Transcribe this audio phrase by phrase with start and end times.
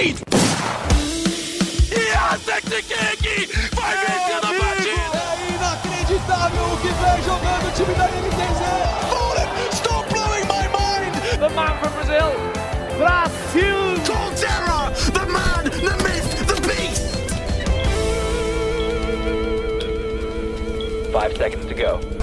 [0.00, 0.16] lead!
[1.92, 2.12] E
[3.16, 5.20] King vai vencer a partida!
[5.20, 8.60] É inacreditável o que vem jogando o time da NTZ!
[9.10, 11.14] Fallen, stop blowing my mind!
[11.38, 12.30] The man from Brazil,
[12.98, 13.80] Brasil!
[14.06, 14.80] Colterra,
[15.12, 17.06] the man, the myth, the beast!
[21.12, 22.19] Five seconds to go.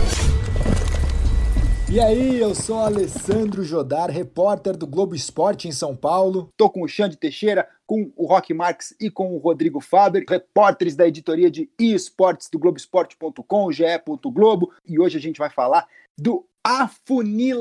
[1.97, 6.53] E aí, eu sou Alessandro Jodar, repórter do Globo Esporte em São Paulo.
[6.55, 10.95] Tô com o Xande Teixeira, com o Rock Marques e com o Rodrigo Faber, repórteres
[10.95, 13.83] da editoria de esportes do Globoesporte.com, GE.
[14.25, 17.57] Globo, e hoje a gente vai falar do afunilamento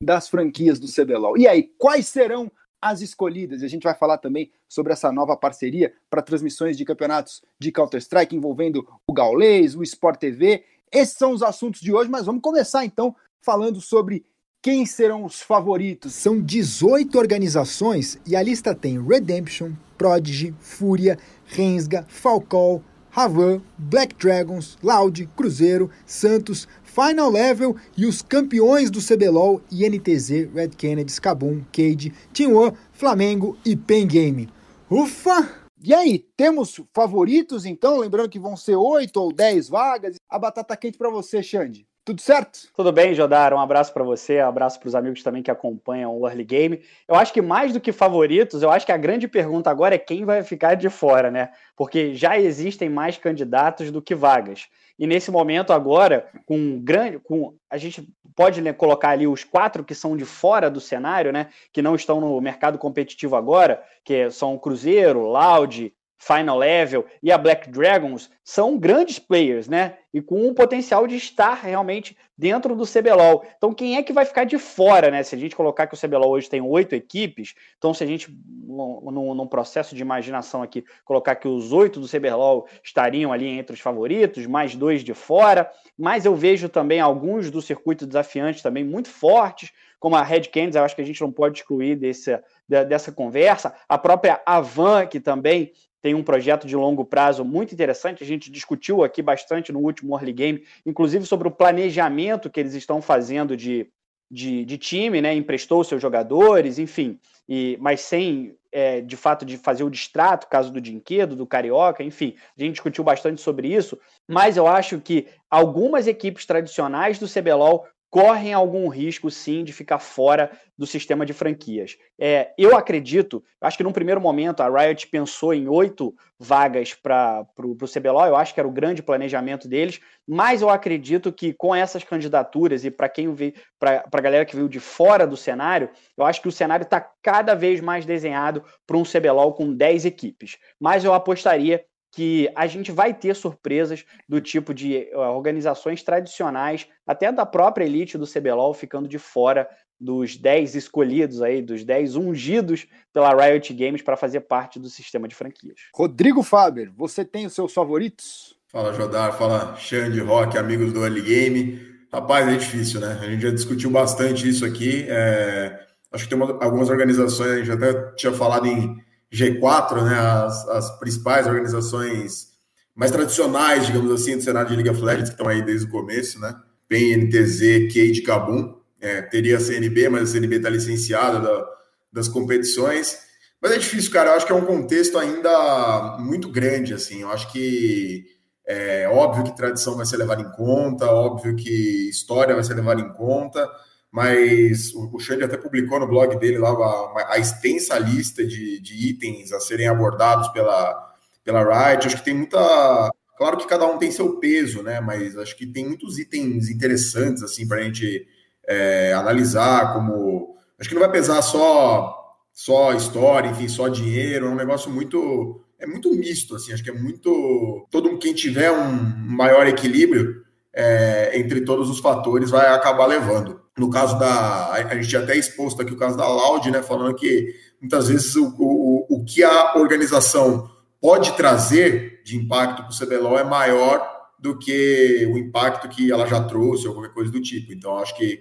[0.00, 1.36] das franquias do CBLOL.
[1.36, 2.48] E aí, quais serão
[2.80, 3.62] as escolhidas?
[3.62, 7.72] E a gente vai falar também sobre essa nova parceria para transmissões de campeonatos de
[7.72, 12.42] Counter-Strike envolvendo o Gaulês, o Sport TV esses são os assuntos de hoje, mas vamos
[12.42, 14.24] começar então falando sobre
[14.60, 16.14] quem serão os favoritos.
[16.14, 22.82] São 18 organizações e a lista tem Redemption, Prodigy, Fúria, Rensga, Falcão,
[23.14, 30.68] Havan, Black Dragons, Loud, Cruzeiro, Santos, Final Level e os campeões do CBLOL, INTZ, Red
[30.76, 34.48] Kennedy, Kabum, Cade, Team One, Flamengo e Pen Game.
[34.90, 35.61] Ufa!
[35.84, 37.98] E aí, temos favoritos então?
[37.98, 40.16] Lembrando que vão ser oito ou dez vagas.
[40.28, 41.86] A batata quente para você, Xande.
[42.04, 42.68] Tudo certo?
[42.74, 43.54] Tudo bem, Jodar.
[43.54, 46.82] Um abraço para você, um abraço para os amigos também que acompanham o Early Game.
[47.06, 49.98] Eu acho que mais do que favoritos, eu acho que a grande pergunta agora é
[49.98, 51.50] quem vai ficar de fora, né?
[51.76, 54.68] Porque já existem mais candidatos do que vagas.
[55.02, 59.82] E nesse momento agora, com grande, com a gente pode né, colocar ali os quatro
[59.82, 61.48] que são de fora do cenário, né?
[61.72, 65.92] Que não estão no mercado competitivo agora, que são Cruzeiro, Loud,
[66.22, 69.96] Final Level e a Black Dragons são grandes players, né?
[70.14, 73.44] E com o potencial de estar realmente dentro do CBLOL.
[73.56, 75.24] Então, quem é que vai ficar de fora, né?
[75.24, 78.32] Se a gente colocar que o CBLOL hoje tem oito equipes, então se a gente,
[78.46, 83.74] num, num processo de imaginação aqui, colocar que os oito do CBLOL estariam ali entre
[83.74, 85.68] os favoritos, mais dois de fora,
[85.98, 90.76] mas eu vejo também alguns do circuito desafiante também muito fortes, como a Red Canids,
[90.76, 92.36] eu acho que a gente não pode excluir desse,
[92.68, 93.72] dessa conversa.
[93.88, 98.24] A própria Avan, que também tem um projeto de longo prazo muito interessante.
[98.24, 102.74] A gente discutiu aqui bastante no último Early Game, inclusive sobre o planejamento que eles
[102.74, 103.88] estão fazendo de,
[104.28, 105.32] de, de time, né?
[105.32, 110.72] Emprestou seus jogadores, enfim, e, mas sem é, de fato de fazer o distrato, caso
[110.72, 115.28] do Dinquedo, do Carioca, enfim, a gente discutiu bastante sobre isso, mas eu acho que
[115.50, 121.32] algumas equipes tradicionais do CBLOL correm algum risco, sim, de ficar fora do sistema de
[121.32, 121.96] franquias.
[122.20, 127.46] É, eu acredito, acho que num primeiro momento a Riot pensou em oito vagas para
[127.56, 131.74] o CBLOL, eu acho que era o grande planejamento deles, mas eu acredito que com
[131.74, 133.34] essas candidaturas e para quem
[133.80, 137.00] para a galera que veio de fora do cenário, eu acho que o cenário está
[137.22, 140.58] cada vez mais desenhado para um CBLOL com 10 equipes.
[140.78, 147.32] Mas eu apostaria que a gente vai ter surpresas do tipo de organizações tradicionais, até
[147.32, 149.68] da própria elite do CBLOL, ficando de fora
[149.98, 155.26] dos 10 escolhidos aí, dos 10 ungidos pela Riot Games para fazer parte do sistema
[155.26, 155.80] de franquias.
[155.94, 158.56] Rodrigo Faber, você tem os seus favoritos?
[158.66, 161.92] Fala Jodar, fala Xande Rock, amigos do Early Game.
[162.12, 163.18] Rapaz, é difícil, né?
[163.22, 165.06] A gente já discutiu bastante isso aqui.
[165.08, 165.86] É...
[166.12, 170.68] Acho que tem uma, algumas organizações, a gente até tinha falado em G4, né, as,
[170.68, 172.52] as principais organizações
[172.94, 175.90] mais tradicionais, digamos assim, do cenário de League of Legends, que estão aí desde o
[175.90, 176.54] começo, né?
[176.90, 178.74] NTZ, Cade, Kabum.
[179.00, 181.66] É, teria a CNB, mas a CNB está licenciada da,
[182.12, 183.18] das competições.
[183.60, 184.30] Mas é difícil, cara.
[184.30, 187.22] Eu acho que é um contexto ainda muito grande, assim.
[187.22, 188.26] Eu acho que
[188.66, 193.00] é óbvio que tradição vai ser levada em conta, óbvio que história vai ser levada
[193.00, 193.68] em conta,
[194.12, 198.78] mas o, o Xande até publicou no blog dele lá a, a extensa lista de,
[198.78, 202.06] de, itens a serem abordados pela, pela Riot.
[202.06, 203.10] Acho que tem muita.
[203.38, 205.00] Claro que cada um tem seu peso, né?
[205.00, 208.28] Mas acho que tem muitos itens interessantes assim para a gente
[208.68, 210.56] é, analisar, como.
[210.78, 212.18] Acho que não vai pesar só
[212.52, 216.90] só história, enfim, só dinheiro, é um negócio muito é muito misto, assim, acho que
[216.90, 220.41] é muito todo quem tiver um maior equilíbrio
[220.74, 224.72] é, entre todos os fatores vai acabar levando no caso da.
[224.72, 226.82] A gente tinha até exposto aqui o caso da Loud, né?
[226.82, 230.70] Falando que muitas vezes o, o, o que a organização
[231.00, 234.08] pode trazer de impacto para o CBLOL é maior
[234.38, 237.72] do que o impacto que ela já trouxe ou qualquer coisa do tipo.
[237.72, 238.40] Então, acho que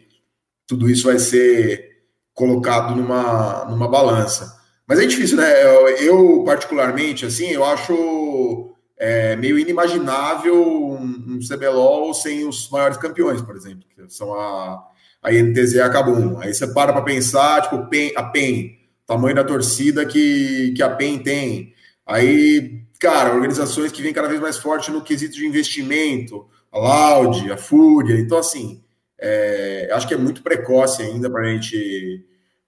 [0.68, 1.90] tudo isso vai ser
[2.34, 4.60] colocado numa, numa balança.
[4.88, 5.64] Mas é difícil, né?
[6.00, 8.71] Eu particularmente, assim, eu acho
[9.02, 14.80] é, meio inimaginável um, um CBLOL sem os maiores campeões, por exemplo, que são a,
[15.24, 16.40] a NTZ acabou.
[16.40, 18.78] Aí você para para pensar, tipo, a PEN,
[19.08, 21.74] tamanho da torcida que, que a PEN tem.
[22.06, 27.52] Aí, cara, organizações que vêm cada vez mais forte no quesito de investimento, a Loud,
[27.52, 28.20] a Fúria.
[28.20, 28.84] Então, assim,
[29.20, 32.24] é, acho que é muito precoce ainda para gente,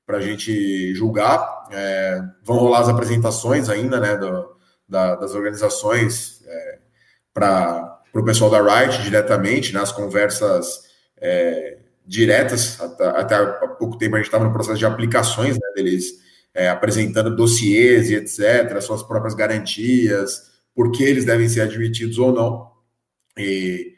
[0.07, 1.67] a gente julgar.
[1.71, 4.53] É, vão rolar as apresentações ainda, né, do,
[4.87, 6.79] da, das organizações é,
[7.33, 10.83] para o pessoal da Riot diretamente, nas né, conversas
[11.17, 12.79] é, diretas.
[12.79, 16.21] Até, até, há pouco tempo a gente estava no processo de aplicações né, deles
[16.53, 22.31] é, apresentando dossiês e etc., suas próprias garantias, por que eles devem ser admitidos ou
[22.31, 22.71] não.
[23.37, 23.93] E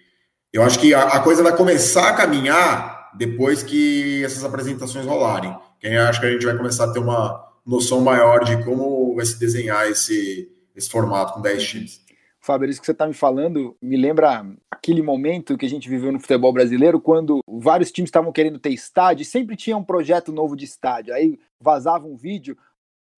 [0.53, 5.55] eu acho que a, a coisa vai começar a caminhar depois que essas apresentações rolarem.
[5.79, 9.15] Que eu acho que a gente vai começar a ter uma noção maior de como
[9.15, 12.05] vai se desenhar esse, esse formato com 10 times.
[12.39, 16.11] Fábio, isso que você está me falando me lembra aquele momento que a gente viveu
[16.11, 20.31] no futebol brasileiro, quando vários times estavam querendo ter estádio, e sempre tinha um projeto
[20.31, 21.13] novo de estádio.
[21.13, 22.55] Aí vazava um vídeo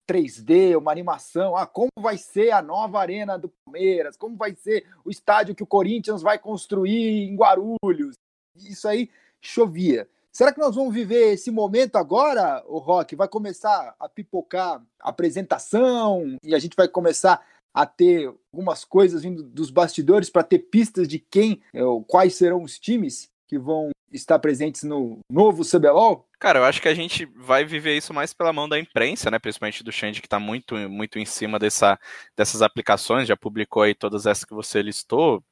[0.08, 4.86] 3D, uma animação, ah, como vai ser a nova arena do Palmeiras, como vai ser
[5.04, 8.14] o estádio que o Corinthians vai construir em Guarulhos.
[8.56, 9.10] Isso aí
[9.42, 10.08] chovia.
[10.38, 13.16] Será que nós vamos viver esse momento agora, o Rock?
[13.16, 17.44] Vai começar a pipocar a apresentação e a gente vai começar
[17.74, 22.62] a ter algumas coisas vindo dos bastidores para ter pistas de quem, é, quais serão
[22.62, 26.24] os times que vão estar presentes no novo CBLOL?
[26.38, 29.40] Cara, eu acho que a gente vai viver isso mais pela mão da imprensa, né?
[29.40, 31.98] Principalmente do Xande, que está muito, muito em cima dessa,
[32.36, 35.42] dessas aplicações, já publicou aí todas essas que você listou.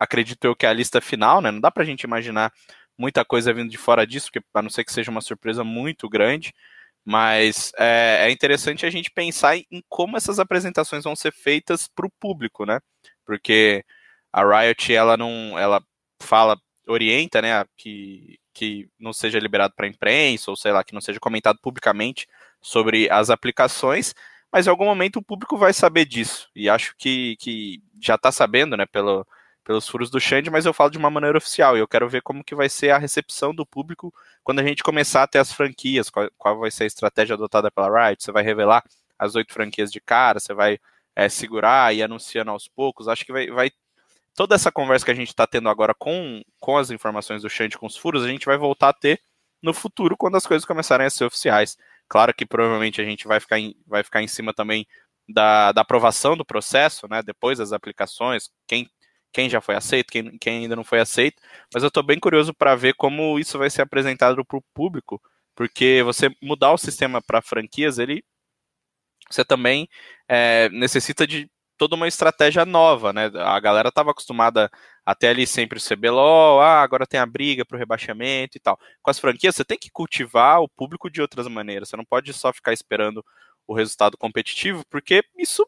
[0.00, 1.52] Acredito eu que é a lista final, né?
[1.52, 2.52] Não dá para a gente imaginar
[3.02, 6.08] muita coisa vindo de fora disso, porque a não ser que seja uma surpresa muito
[6.08, 6.54] grande.
[7.04, 12.06] Mas é, é interessante a gente pensar em como essas apresentações vão ser feitas para
[12.06, 12.78] o público, né?
[13.26, 13.84] Porque
[14.32, 15.82] a Riot, ela não, ela
[16.22, 16.56] fala,
[16.86, 21.00] orienta, né, que, que não seja liberado para a imprensa, ou sei lá, que não
[21.00, 22.28] seja comentado publicamente
[22.60, 24.14] sobre as aplicações,
[24.52, 26.48] mas em algum momento o público vai saber disso.
[26.54, 29.26] E acho que, que já está sabendo, né, pelo,
[29.64, 32.22] pelos furos do Xande, mas eu falo de uma maneira oficial, e eu quero ver
[32.22, 34.12] como que vai ser a recepção do público
[34.42, 37.70] quando a gente começar a ter as franquias, qual, qual vai ser a estratégia adotada
[37.70, 38.84] pela Riot, você vai revelar
[39.18, 40.78] as oito franquias de cara, você vai
[41.14, 43.70] é, segurar e anunciando aos poucos, acho que vai, vai
[44.34, 47.78] toda essa conversa que a gente está tendo agora com, com as informações do Xande,
[47.78, 49.20] com os furos, a gente vai voltar a ter
[49.62, 51.76] no futuro, quando as coisas começarem a ser oficiais.
[52.08, 54.86] Claro que provavelmente a gente vai ficar em, vai ficar em cima também
[55.28, 57.22] da, da aprovação do processo, né?
[57.22, 58.90] Depois das aplicações, quem
[59.32, 61.42] quem já foi aceito, quem, quem ainda não foi aceito,
[61.72, 65.20] mas eu estou bem curioso para ver como isso vai ser apresentado para o público,
[65.54, 68.24] porque você mudar o sistema para franquias, ele
[69.30, 69.88] você também
[70.28, 73.30] é, necessita de toda uma estratégia nova, né?
[73.34, 74.70] A galera estava acostumada
[75.04, 78.78] até ali sempre o CBLOL, ah, agora tem a briga para o rebaixamento e tal.
[79.02, 81.88] Com as franquias, você tem que cultivar o público de outras maneiras.
[81.88, 83.24] Você não pode só ficar esperando
[83.66, 85.66] o resultado competitivo, porque isso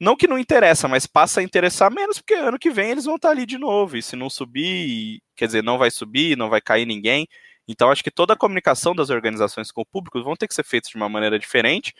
[0.00, 3.16] não que não interessa, mas passa a interessar menos, porque ano que vem eles vão
[3.16, 3.96] estar ali de novo.
[3.96, 7.26] E se não subir, quer dizer, não vai subir, não vai cair ninguém.
[7.66, 10.64] Então acho que toda a comunicação das organizações com o público vão ter que ser
[10.64, 11.94] feita de uma maneira diferente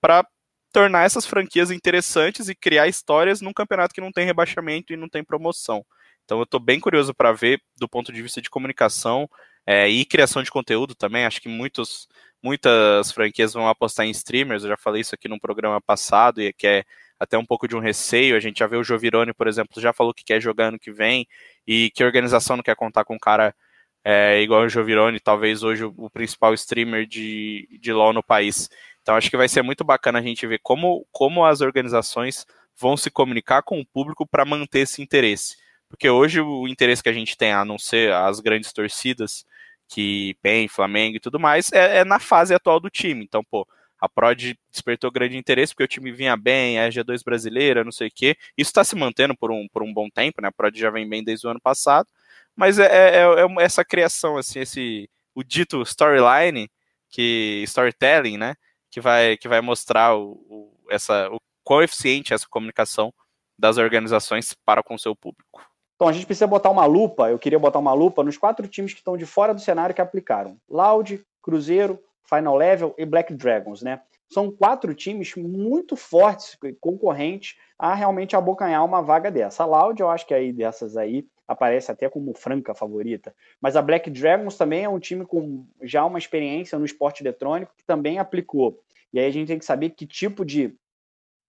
[0.00, 0.24] para
[0.72, 5.08] tornar essas franquias interessantes e criar histórias num campeonato que não tem rebaixamento e não
[5.08, 5.84] tem promoção.
[6.24, 9.28] Então eu estou bem curioso para ver do ponto de vista de comunicação
[9.66, 11.24] é, e criação de conteúdo também.
[11.26, 12.08] Acho que muitos,
[12.42, 14.62] muitas franquias vão apostar em streamers.
[14.62, 16.84] Eu já falei isso aqui num programa passado e que é
[17.20, 18.34] até um pouco de um receio.
[18.34, 20.90] A gente já vê o Jovirone, por exemplo, já falou que quer jogar ano que
[20.90, 21.26] vem
[21.66, 23.54] e que organização não quer contar com um cara
[24.02, 28.70] é, igual o Jovirone, talvez hoje o, o, principal streamer de, de LoL no país.
[29.02, 32.46] Então acho que vai ser muito bacana a gente ver como, como as organizações
[32.78, 35.56] vão se comunicar com o público para manter esse interesse.
[35.88, 39.44] Porque hoje o interesse que a gente tem, a não ser as grandes torcidas,
[39.88, 43.24] que PEN, Flamengo e tudo mais, é, é na fase atual do time.
[43.24, 43.66] Então, pô,
[44.00, 48.08] a Prod despertou grande interesse porque o time vinha bem, a G2 brasileira, não sei
[48.08, 48.36] o quê.
[48.56, 50.48] Isso está se mantendo por um, por um bom tempo, né?
[50.48, 52.08] A Prod já vem bem desde o ano passado,
[52.56, 56.70] mas é, é, é, é essa criação, assim, esse o dito storyline,
[57.08, 58.54] que storytelling, né?
[58.90, 63.12] Que vai, que vai mostrar o, o, essa, o quão eficiente é essa comunicação
[63.58, 65.64] das organizações para com o seu público.
[65.94, 68.94] Então a gente precisa botar uma lupa, eu queria botar uma lupa nos quatro times
[68.94, 70.56] que estão de fora do cenário que aplicaram.
[70.68, 74.00] Loud, Cruzeiro, Final Level e Black Dragons, né?
[74.28, 79.64] São quatro times muito fortes, concorrentes, a realmente abocanhar uma vaga dessa.
[79.64, 83.34] A Loud, eu acho que aí dessas aí aparece até como franca favorita.
[83.60, 87.74] Mas a Black Dragons também é um time com já uma experiência no esporte eletrônico
[87.76, 88.80] que também aplicou.
[89.12, 90.72] E aí a gente tem que saber que tipo de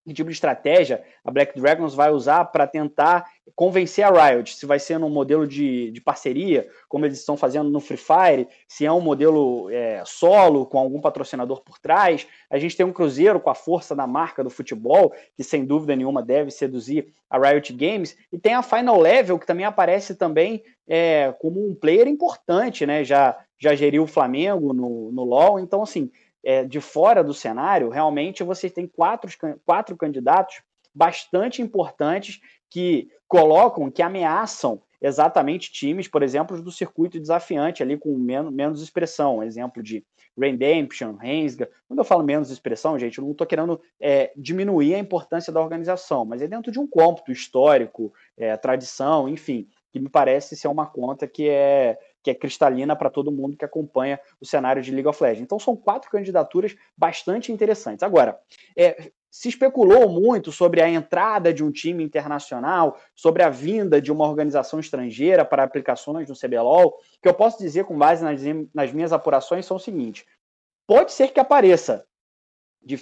[0.05, 4.65] que tipo de estratégia a Black Dragons vai usar para tentar convencer a Riot, se
[4.65, 8.85] vai ser num modelo de, de parceria, como eles estão fazendo no Free Fire, se
[8.85, 12.25] é um modelo é, solo, com algum patrocinador por trás.
[12.49, 15.95] A gente tem um Cruzeiro com a força da marca do futebol, que sem dúvida
[15.95, 20.63] nenhuma deve seduzir a Riot Games, e tem a Final Level, que também aparece também
[20.87, 23.03] é, como um player importante, né?
[23.03, 26.11] Já, já geriu o Flamengo no, no LoL, então assim,
[26.43, 29.29] é, de fora do cenário, realmente você tem quatro,
[29.65, 30.61] quatro candidatos
[30.93, 38.15] bastante importantes que colocam, que ameaçam exatamente times, por exemplo, do circuito desafiante ali com
[38.17, 40.05] menos, menos expressão, exemplo de
[40.37, 41.69] Redemption, Rensga.
[41.87, 45.59] Quando eu falo menos expressão, gente, eu não estou querendo é, diminuir a importância da
[45.59, 50.67] organização, mas é dentro de um cômputo histórico, é, tradição, enfim, que me parece ser
[50.67, 54.91] uma conta que é que é cristalina para todo mundo que acompanha o cenário de
[54.91, 55.43] League of Legends.
[55.43, 58.03] Então são quatro candidaturas bastante interessantes.
[58.03, 58.39] Agora,
[58.77, 64.11] é, se especulou muito sobre a entrada de um time internacional, sobre a vinda de
[64.11, 66.97] uma organização estrangeira para aplicações no CBLOL.
[67.21, 68.41] Que eu posso dizer com base nas,
[68.73, 70.25] nas minhas apurações são o seguinte:
[70.85, 72.05] pode ser que apareça.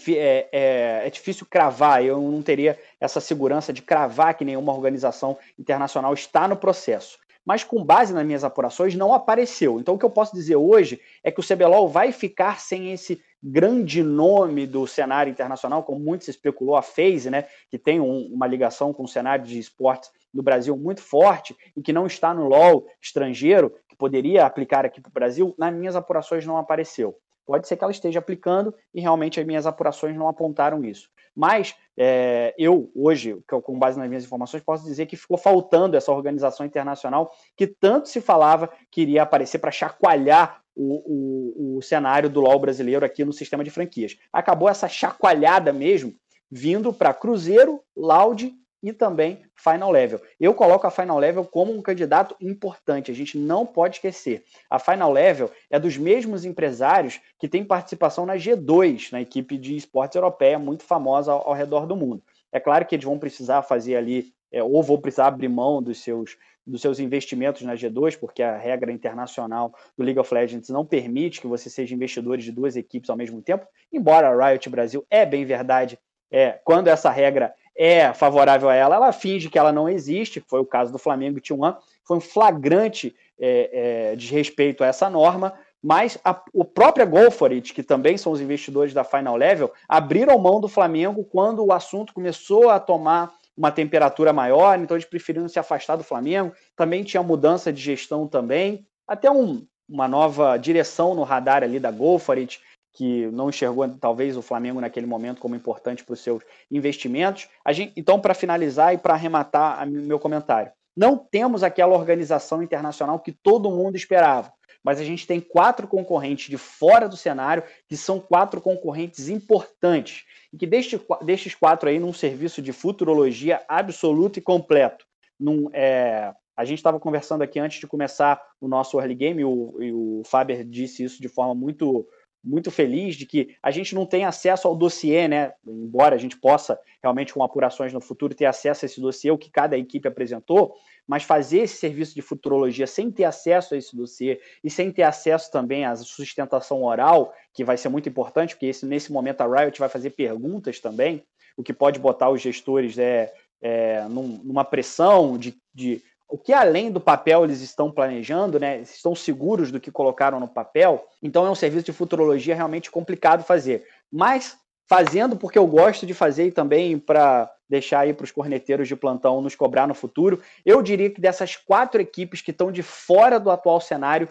[0.09, 5.37] É, é, é, difícil cravar, eu não teria essa segurança de cravar que nenhuma organização
[5.57, 7.17] internacional está no processo
[7.49, 9.79] mas com base nas minhas apurações não apareceu.
[9.79, 13.19] Então o que eu posso dizer hoje é que o CBLOL vai ficar sem esse
[13.41, 18.27] grande nome do cenário internacional, como muito se especulou, a FaZe, né, que tem um,
[18.31, 22.35] uma ligação com o cenário de esportes no Brasil muito forte e que não está
[22.35, 27.17] no LoL estrangeiro, que poderia aplicar aqui para o Brasil, nas minhas apurações não apareceu.
[27.49, 31.09] Pode ser que ela esteja aplicando e realmente as minhas apurações não apontaram isso.
[31.35, 36.11] Mas é, eu, hoje, com base nas minhas informações, posso dizer que ficou faltando essa
[36.11, 42.29] organização internacional que tanto se falava que iria aparecer para chacoalhar o, o, o cenário
[42.29, 44.15] do LoL brasileiro aqui no sistema de franquias.
[44.31, 46.13] Acabou essa chacoalhada mesmo
[46.51, 50.21] vindo para Cruzeiro, Loud e também Final Level.
[50.39, 54.43] Eu coloco a Final Level como um candidato importante, a gente não pode esquecer.
[54.69, 59.75] A Final Level é dos mesmos empresários que tem participação na G2, na equipe de
[59.75, 62.23] esportes europeia, muito famosa ao, ao redor do mundo.
[62.51, 66.01] É claro que eles vão precisar fazer ali, é, ou vão precisar abrir mão dos
[66.01, 70.85] seus, dos seus investimentos na G2, porque a regra internacional do League of Legends não
[70.85, 75.05] permite que você seja investidor de duas equipes ao mesmo tempo, embora a Riot Brasil
[75.09, 75.99] é bem verdade,
[76.31, 80.59] é, quando essa regra é favorável a ela, ela finge que ela não existe, foi
[80.59, 85.53] o caso do Flamengo e T1, foi um flagrante é, é, desrespeito a essa norma,
[85.81, 90.59] mas a, o próprio Golforit, que também são os investidores da Final Level, abriram mão
[90.59, 95.57] do Flamengo quando o assunto começou a tomar uma temperatura maior, então eles preferiram se
[95.57, 101.23] afastar do Flamengo, também tinha mudança de gestão também, até um, uma nova direção no
[101.23, 102.59] radar ali da Golforit,
[102.93, 107.47] que não enxergou talvez o Flamengo naquele momento como importante para os seus investimentos.
[107.69, 113.31] Gente, então, para finalizar e para arrematar meu comentário, não temos aquela organização internacional que
[113.31, 114.51] todo mundo esperava,
[114.83, 120.25] mas a gente tem quatro concorrentes de fora do cenário que são quatro concorrentes importantes
[120.51, 125.05] e que deste, destes quatro aí num serviço de futurologia absoluto e completo.
[125.39, 129.77] Num, é, a gente estava conversando aqui antes de começar o nosso early game, o,
[129.79, 132.05] e o Faber disse isso de forma muito
[132.43, 135.53] muito feliz de que a gente não tem acesso ao dossiê, né?
[135.67, 139.37] Embora a gente possa realmente com apurações no futuro ter acesso a esse dossiê, o
[139.37, 140.75] que cada equipe apresentou,
[141.07, 145.03] mas fazer esse serviço de futurologia sem ter acesso a esse dossiê e sem ter
[145.03, 149.47] acesso também à sustentação oral, que vai ser muito importante, porque esse, nesse momento a
[149.47, 151.23] Riot vai fazer perguntas também,
[151.57, 156.53] o que pode botar os gestores é, é, num, numa pressão de, de o que
[156.53, 158.79] além do papel eles estão planejando, né?
[158.81, 161.03] Estão seguros do que colocaram no papel.
[161.21, 163.85] Então é um serviço de futurologia realmente complicado fazer.
[164.11, 164.55] Mas
[164.87, 168.95] fazendo porque eu gosto de fazer e também para deixar aí para os corneteiros de
[168.95, 173.39] plantão nos cobrar no futuro, eu diria que dessas quatro equipes que estão de fora
[173.39, 174.29] do atual cenário,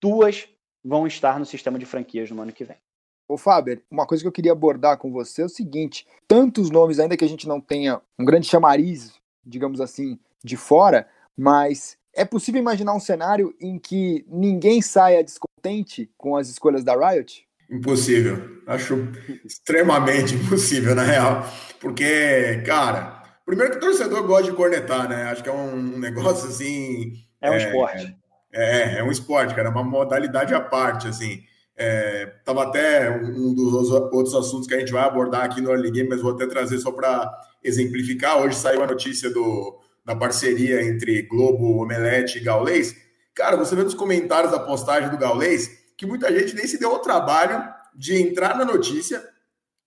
[0.00, 0.48] duas
[0.82, 2.76] vão estar no sistema de franquias no ano que vem.
[3.26, 6.98] Ô Faber, uma coisa que eu queria abordar com você é o seguinte: tantos nomes,
[6.98, 12.24] ainda que a gente não tenha um grande chamariz, digamos assim, de fora, mas é
[12.24, 17.46] possível imaginar um cenário em que ninguém saia descontente com as escolhas da Riot?
[17.70, 18.60] Impossível.
[18.66, 19.08] Acho
[19.44, 21.46] extremamente impossível, na real.
[21.80, 25.24] Porque, cara, primeiro que o torcedor gosta de cornetar, né?
[25.24, 27.14] Acho que é um negócio assim.
[27.40, 28.16] É um é, esporte.
[28.52, 31.42] É, é um esporte, cara, é uma modalidade à parte, assim.
[31.76, 35.90] É, tava até um dos outros assuntos que a gente vai abordar aqui no Early
[35.90, 37.28] Game, mas vou até trazer só para
[37.64, 38.40] exemplificar.
[38.40, 42.94] Hoje saiu a notícia do, na parceria entre Globo, Omelete e Gaulês,
[43.34, 46.92] cara, você vê nos comentários da postagem do Gaulês que muita gente nem se deu
[46.92, 47.62] o trabalho
[47.94, 49.22] de entrar na notícia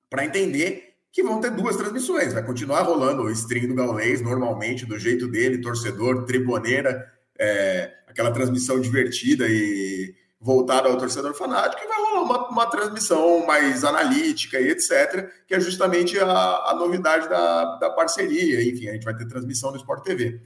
[0.09, 2.33] para entender que vão ter duas transmissões.
[2.33, 8.31] Vai continuar rolando o stream do Gaulês, normalmente, do jeito dele, torcedor, triboneira, é, aquela
[8.31, 14.59] transmissão divertida e voltada ao torcedor fanático, e vai rolar uma, uma transmissão mais analítica
[14.59, 18.61] e etc., que é justamente a, a novidade da, da parceria.
[18.61, 20.39] Enfim, a gente vai ter transmissão no Sport TV.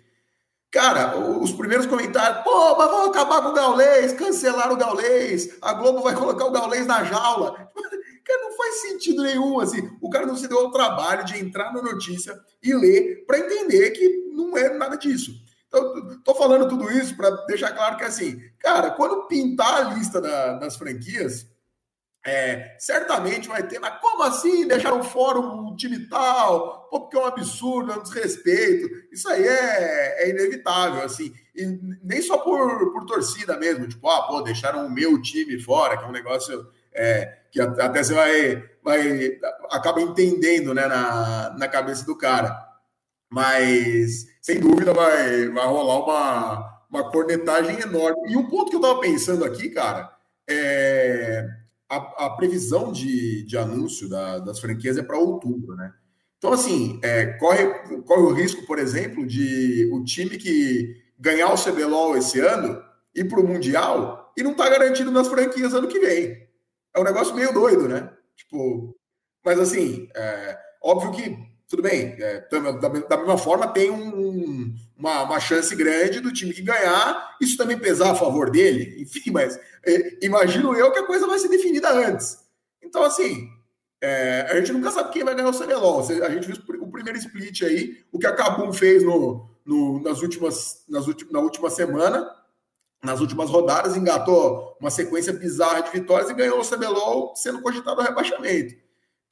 [0.72, 5.74] Cara, os primeiros comentários, pô, mas vão acabar com o Gaulês, cancelar o Gaulês, a
[5.74, 7.70] Globo vai colocar o Gaulês na jaula.
[8.24, 9.90] Cara, não faz sentido nenhum, assim.
[10.00, 13.90] O cara não se deu ao trabalho de entrar na notícia e ler para entender
[13.92, 15.34] que não é nada disso.
[15.74, 20.20] Então, tô falando tudo isso para deixar claro que, assim, cara, quando pintar a lista
[20.20, 21.50] da, das franquias,
[22.26, 26.88] é, certamente vai ter, mas como assim deixar o fórum um time tal?
[26.90, 28.88] Pô, porque é um absurdo, é um desrespeito.
[29.12, 31.34] Isso aí é, é inevitável, assim.
[31.56, 31.66] E
[32.04, 36.04] nem só por, por torcida mesmo, tipo, ah, pô, deixaram o meu time fora, que
[36.04, 39.40] é um negócio é, que até você vai, vai
[39.72, 42.56] acaba entendendo né, na, na cabeça do cara.
[43.30, 48.32] Mas, sem dúvida, vai, vai rolar uma, uma cornetagem enorme.
[48.32, 50.12] E um ponto que eu estava pensando aqui, cara,
[50.50, 51.48] é
[51.92, 55.94] a, a previsão de, de anúncio da, das franquias é para outubro, né?
[56.38, 57.68] Então, assim, é, corre,
[58.06, 62.82] corre o risco, por exemplo, de o time que ganhar o CBLOL esse ano
[63.14, 66.48] ir para o Mundial e não tá garantido nas franquias ano que vem.
[66.96, 68.10] É um negócio meio doido, né?
[68.36, 68.98] Tipo,
[69.46, 75.24] mas assim, é, óbvio que tudo bem, é, da, da, mesma forma tem um, uma,
[75.24, 79.58] uma, chance grande do time que ganhar, isso também pesar a favor dele, enfim, mas
[79.86, 82.40] é, imagino eu que a coisa vai ser definida antes.
[82.84, 83.48] Então, assim,
[84.02, 86.02] é, a gente nunca sabe quem vai ganhar o CBLOL.
[86.02, 90.22] A gente viu o primeiro split aí, o que a Kabum fez no, no, nas
[90.22, 92.30] últimas, nas últimas, na última semana,
[93.02, 98.02] nas últimas rodadas, engatou uma sequência bizarra de vitórias e ganhou o CBLOL sendo cogitado
[98.02, 98.76] o rebaixamento.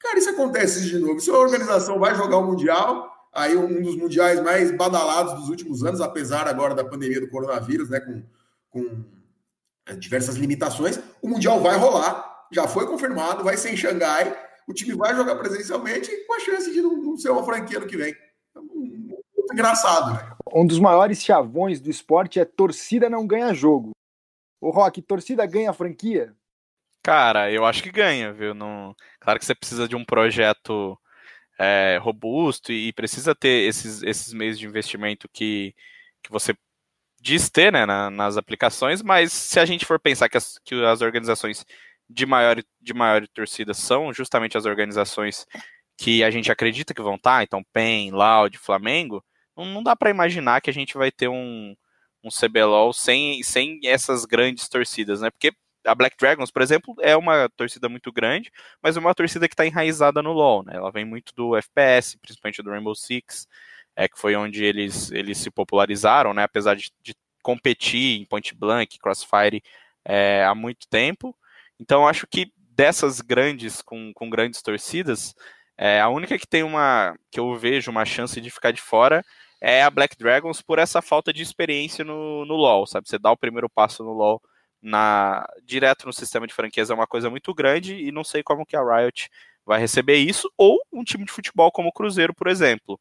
[0.00, 1.20] Cara, isso acontece de novo.
[1.20, 5.84] Se a organização vai jogar o Mundial, aí um dos mundiais mais badalados dos últimos
[5.84, 8.22] anos, apesar agora da pandemia do coronavírus, né, com,
[8.70, 9.04] com
[9.86, 14.72] é, diversas limitações, o Mundial vai rolar, já foi confirmado, vai ser em Xangai, o
[14.72, 17.96] time vai jogar presencialmente com a chance de não, não ser uma franquia no que
[17.96, 18.14] vem.
[18.56, 20.32] É muito engraçado, né?
[20.52, 23.90] Um dos maiores chavões do esporte é torcida não ganha jogo.
[24.60, 26.34] O Rock, torcida ganha franquia?
[27.10, 28.54] Cara, eu acho que ganha, viu?
[28.54, 28.94] Não...
[29.18, 30.96] Claro que você precisa de um projeto
[31.58, 35.74] é, robusto e precisa ter esses, esses meios de investimento que,
[36.22, 36.54] que você
[37.20, 40.72] diz ter né, na, nas aplicações, mas se a gente for pensar que as, que
[40.84, 41.66] as organizações
[42.08, 45.46] de maior, de maior torcida são justamente as organizações
[45.98, 49.24] que a gente acredita que vão estar, tá, então PEN, Loud, Flamengo,
[49.56, 51.74] não, não dá para imaginar que a gente vai ter um,
[52.22, 55.30] um CBLOL sem, sem essas grandes torcidas, né?
[55.30, 55.52] Porque
[55.84, 58.50] a Black Dragons, por exemplo, é uma torcida muito grande,
[58.82, 60.76] mas é uma torcida que está enraizada no LoL, né?
[60.76, 63.46] Ela vem muito do FPS, principalmente do Rainbow Six,
[63.96, 66.42] é que foi onde eles, eles se popularizaram, né?
[66.44, 69.62] Apesar de, de competir em Point Blank, Crossfire
[70.04, 71.36] é, há muito tempo.
[71.78, 75.34] Então, acho que dessas grandes, com, com grandes torcidas,
[75.76, 79.24] é, a única que tem uma, que eu vejo uma chance de ficar de fora
[79.60, 83.08] é a Black Dragons por essa falta de experiência no, no LoL, sabe?
[83.08, 84.40] Você dá o primeiro passo no LoL
[84.82, 88.66] na direto no sistema de franquias é uma coisa muito grande e não sei como
[88.66, 89.28] que a Riot
[89.64, 92.98] vai receber isso, ou um time de futebol como o Cruzeiro, por exemplo,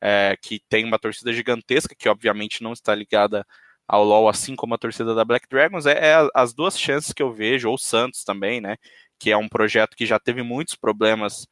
[0.00, 3.46] é, que tem uma torcida gigantesca, que obviamente não está ligada
[3.86, 7.22] ao LoL, assim como a torcida da Black Dragons, é, é as duas chances que
[7.22, 8.76] eu vejo, ou Santos também, né,
[9.18, 11.46] que é um projeto que já teve muitos problemas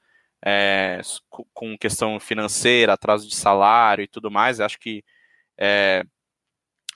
[0.45, 1.01] é,
[1.53, 5.05] com questão financeira, atraso de salário e tudo mais, acho que
[5.59, 6.05] é,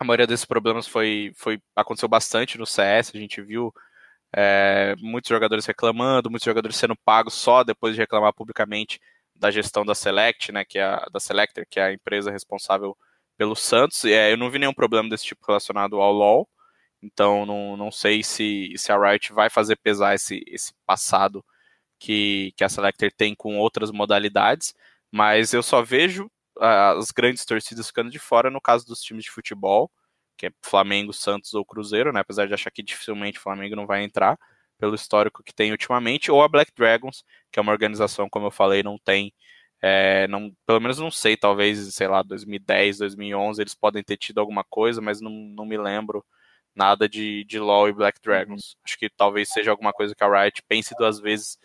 [0.03, 3.73] a maioria desses problemas foi, foi aconteceu bastante no CS, a gente viu
[4.35, 9.01] é, muitos jogadores reclamando, muitos jogadores sendo pagos só depois de reclamar publicamente
[9.35, 12.97] da gestão da Select, né, que é a, da Selector, que é a empresa responsável
[13.37, 14.05] pelo Santos.
[14.05, 16.49] É, eu não vi nenhum problema desse tipo relacionado ao LoL,
[17.03, 21.45] então não, não sei se, se a Riot vai fazer pesar esse, esse passado
[21.99, 24.75] que, que a Selector tem com outras modalidades,
[25.11, 29.31] mas eu só vejo as grandes torcidas ficando de fora no caso dos times de
[29.31, 29.91] futebol,
[30.37, 32.21] que é Flamengo, Santos ou Cruzeiro, né?
[32.21, 34.38] Apesar de achar que dificilmente o Flamengo não vai entrar
[34.79, 38.51] pelo histórico que tem ultimamente, ou a Black Dragons, que é uma organização, como eu
[38.51, 39.33] falei, não tem,
[39.81, 44.41] é, não, pelo menos não sei, talvez, sei lá, 2010, 2011, eles podem ter tido
[44.41, 46.25] alguma coisa, mas não, não me lembro
[46.75, 48.73] nada de, de LoL e Black Dragons.
[48.75, 48.81] Uhum.
[48.85, 51.59] Acho que talvez seja alguma coisa que a Riot pense duas vezes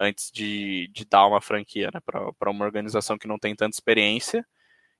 [0.00, 4.44] antes de, de dar uma franquia, né, para uma organização que não tem tanta experiência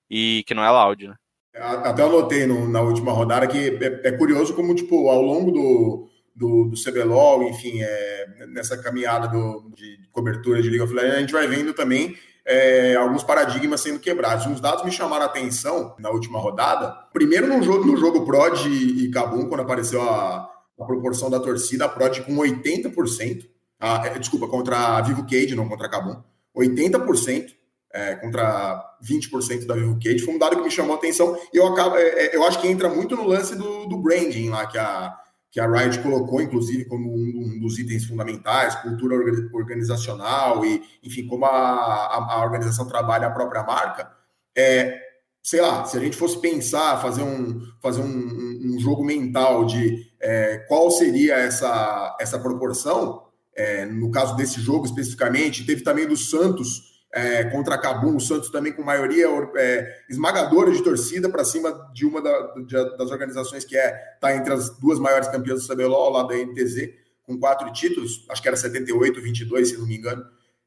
[0.09, 1.15] e que não é loud, né?
[1.55, 6.09] Até anotei no, na última rodada que é, é, curioso como, tipo, ao longo do,
[6.35, 11.21] do, do CBLOL, enfim, é, nessa caminhada do, de cobertura de League of Legends, a
[11.21, 14.47] gente vai vendo também é, alguns paradigmas sendo quebrados.
[14.47, 16.91] Uns dados me chamaram a atenção na última rodada.
[17.13, 21.85] Primeiro no jogo, no jogo Prod e, Kabum, quando apareceu a, a proporção da torcida,
[21.85, 23.47] a Prod com 80%,
[23.83, 26.23] a, é, desculpa, contra a Vivo Cage, não contra a Kabum,
[26.57, 27.61] 80%.
[27.95, 31.59] É, contra 20% da Vivo Cage, foi um dado que me chamou a atenção e
[31.59, 34.65] eu, acabo, é, é, eu acho que entra muito no lance do, do branding lá,
[34.67, 35.15] que a,
[35.51, 39.15] que a Riot colocou, inclusive, como um, dos itens fundamentais, cultura
[39.53, 44.11] organizacional e, enfim, como a, a, a organização trabalha a própria marca,
[44.57, 44.99] é,
[45.43, 50.11] sei lá, se a gente fosse pensar, fazer um, fazer um, um jogo mental de
[50.19, 56.17] é, qual seria essa, essa proporção, é, no caso desse jogo especificamente, teve também do
[56.17, 61.91] Santos é, contra Cabum, o Santos também com maioria é, esmagadora de torcida para cima
[61.93, 65.75] de uma da, de, das organizações que é tá entre as duas maiores campeãs do
[65.75, 66.91] CBLOL, lá da NTZ,
[67.25, 70.25] com quatro títulos, acho que era 78, 22, se não me engano.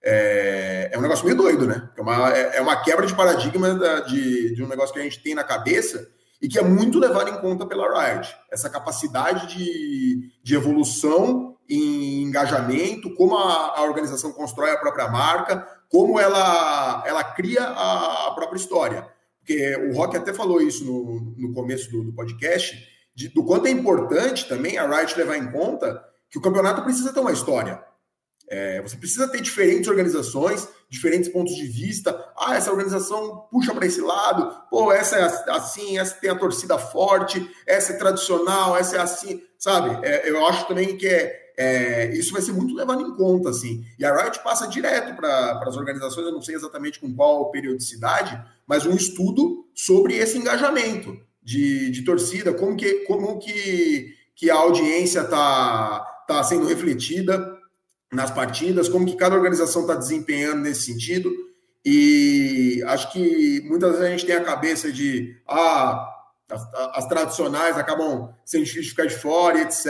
[0.08, 1.90] É, é um negócio meio doido, né?
[1.98, 5.04] É uma, é, é uma quebra de paradigma da, de, de um negócio que a
[5.04, 6.08] gente tem na cabeça
[6.40, 8.36] e que é muito levado em conta pela Riot.
[8.52, 15.68] Essa capacidade de, de evolução em engajamento, como a, a organização constrói a própria marca,
[15.90, 19.08] como ela, ela cria a, própria história.
[19.40, 22.78] Porque o Rock até falou isso no, no começo do, do podcast,
[23.16, 27.14] de, do quanto é importante também a Riot levar em conta que o campeonato precisa
[27.14, 27.82] ter uma história.
[28.48, 32.12] É, você precisa ter diferentes organizações, diferentes pontos de vista.
[32.38, 36.78] Ah, essa organização puxa para esse lado, pô, essa é assim, essa tem a torcida
[36.78, 40.06] forte, essa é tradicional, essa é assim, sabe?
[40.06, 43.84] É, eu acho também que é, é, isso vai ser muito levado em conta, assim.
[43.98, 48.40] E a Riot passa direto para as organizações, eu não sei exatamente com qual periodicidade,
[48.68, 54.56] mas um estudo sobre esse engajamento de, de torcida, como que, como que, que a
[54.56, 57.55] audiência está tá sendo refletida
[58.16, 61.32] nas partidas, como que cada organização está desempenhando nesse sentido.
[61.84, 66.12] E acho que muitas vezes a gente tem a cabeça de ah,
[66.50, 69.86] as, as, tradicionais acabam sendo difíceis de ficar de fora, etc.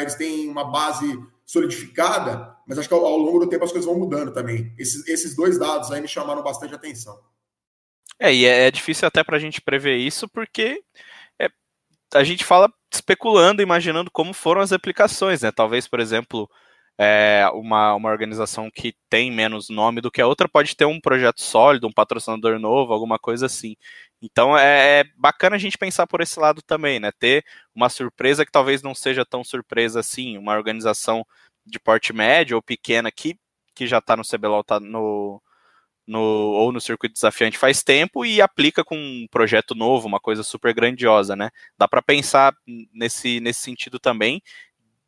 [0.00, 1.06] Eles têm uma base
[1.46, 4.72] solidificada, mas acho que ao, ao longo do tempo as coisas vão mudando também.
[4.78, 7.16] Esses, esses dois dados aí me chamaram bastante atenção.
[8.18, 10.82] É, e é, é difícil até para a gente prever isso, porque
[11.38, 11.48] é,
[12.14, 15.52] a gente fala especulando, imaginando como foram as aplicações, né?
[15.52, 16.50] Talvez, por exemplo,
[17.02, 21.00] é, uma, uma organização que tem menos nome do que a outra pode ter um
[21.00, 23.74] projeto sólido, um patrocinador novo, alguma coisa assim.
[24.20, 27.10] Então é, é, bacana a gente pensar por esse lado também, né?
[27.18, 27.42] Ter
[27.74, 31.26] uma surpresa que talvez não seja tão surpresa assim, uma organização
[31.64, 33.34] de porte médio ou pequena que,
[33.74, 35.40] que já está no CBLOL, tá no,
[36.06, 40.42] no, ou no circuito desafiante faz tempo e aplica com um projeto novo, uma coisa
[40.42, 41.48] super grandiosa, né?
[41.78, 42.54] Dá para pensar
[42.92, 44.42] nesse, nesse sentido também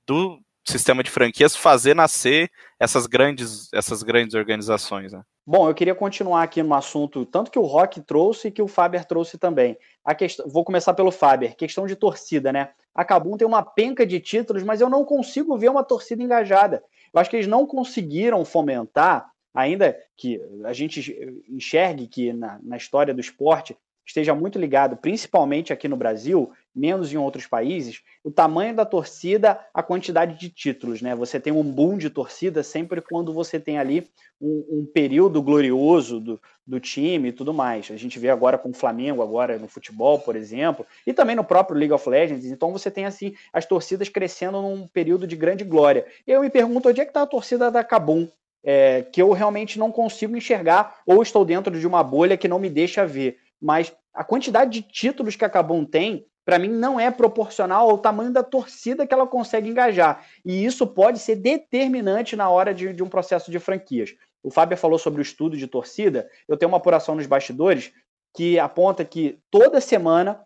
[0.07, 5.23] do sistema de franquias fazer nascer essas grandes, essas grandes organizações, né?
[5.45, 8.69] Bom, eu queria continuar aqui no assunto, tanto que o Rock trouxe e que o
[8.69, 9.77] Faber trouxe também.
[10.05, 12.71] A questão, vou começar pelo Faber, questão de torcida, né?
[12.95, 16.85] A Kabum tem uma penca de títulos, mas eu não consigo ver uma torcida engajada.
[17.13, 22.77] Eu acho que eles não conseguiram fomentar, ainda que a gente enxergue que na, na
[22.77, 28.31] história do esporte esteja muito ligado, principalmente aqui no Brasil, menos em outros países, o
[28.31, 31.15] tamanho da torcida, a quantidade de títulos, né?
[31.15, 34.09] Você tem um boom de torcida sempre quando você tem ali
[34.41, 37.91] um, um período glorioso do, do time e tudo mais.
[37.91, 41.45] A gente vê agora com o Flamengo, agora no futebol, por exemplo, e também no
[41.45, 42.47] próprio League of Legends.
[42.47, 46.07] Então você tem assim as torcidas crescendo num período de grande glória.
[46.27, 48.29] E eu me pergunto onde é que está a torcida da Cabum,
[48.65, 52.59] é, que eu realmente não consigo enxergar, ou estou dentro de uma bolha que não
[52.59, 56.99] me deixa ver mas a quantidade de títulos que a Cabum tem, para mim, não
[56.99, 60.27] é proporcional ao tamanho da torcida que ela consegue engajar.
[60.45, 64.15] E isso pode ser determinante na hora de, de um processo de franquias.
[64.43, 66.29] O Fábio falou sobre o estudo de torcida.
[66.49, 67.93] Eu tenho uma apuração nos bastidores
[68.35, 70.41] que aponta que toda semana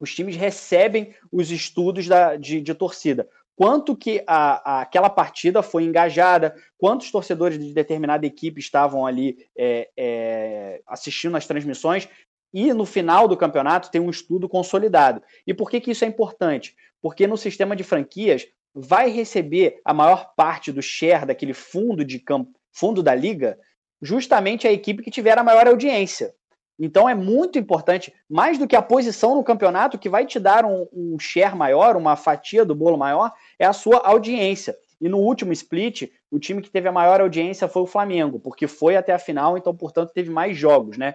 [0.00, 3.28] os times recebem os estudos da, de, de torcida
[3.60, 9.36] quanto que a, a, aquela partida foi engajada, quantos torcedores de determinada equipe estavam ali
[9.54, 12.08] é, é, assistindo as transmissões,
[12.52, 15.22] e no final do campeonato tem um estudo consolidado.
[15.46, 16.74] E por que, que isso é importante?
[17.00, 22.18] Porque no sistema de franquias vai receber a maior parte do share daquele fundo de
[22.18, 23.58] campo, fundo da liga,
[24.00, 26.34] justamente a equipe que tiver a maior audiência.
[26.78, 30.64] Então é muito importante, mais do que a posição no campeonato, que vai te dar
[30.64, 34.74] um, um share maior, uma fatia do bolo maior, é a sua audiência.
[34.98, 38.66] E no último split, o time que teve a maior audiência foi o Flamengo, porque
[38.66, 41.14] foi até a final, então, portanto, teve mais jogos, né?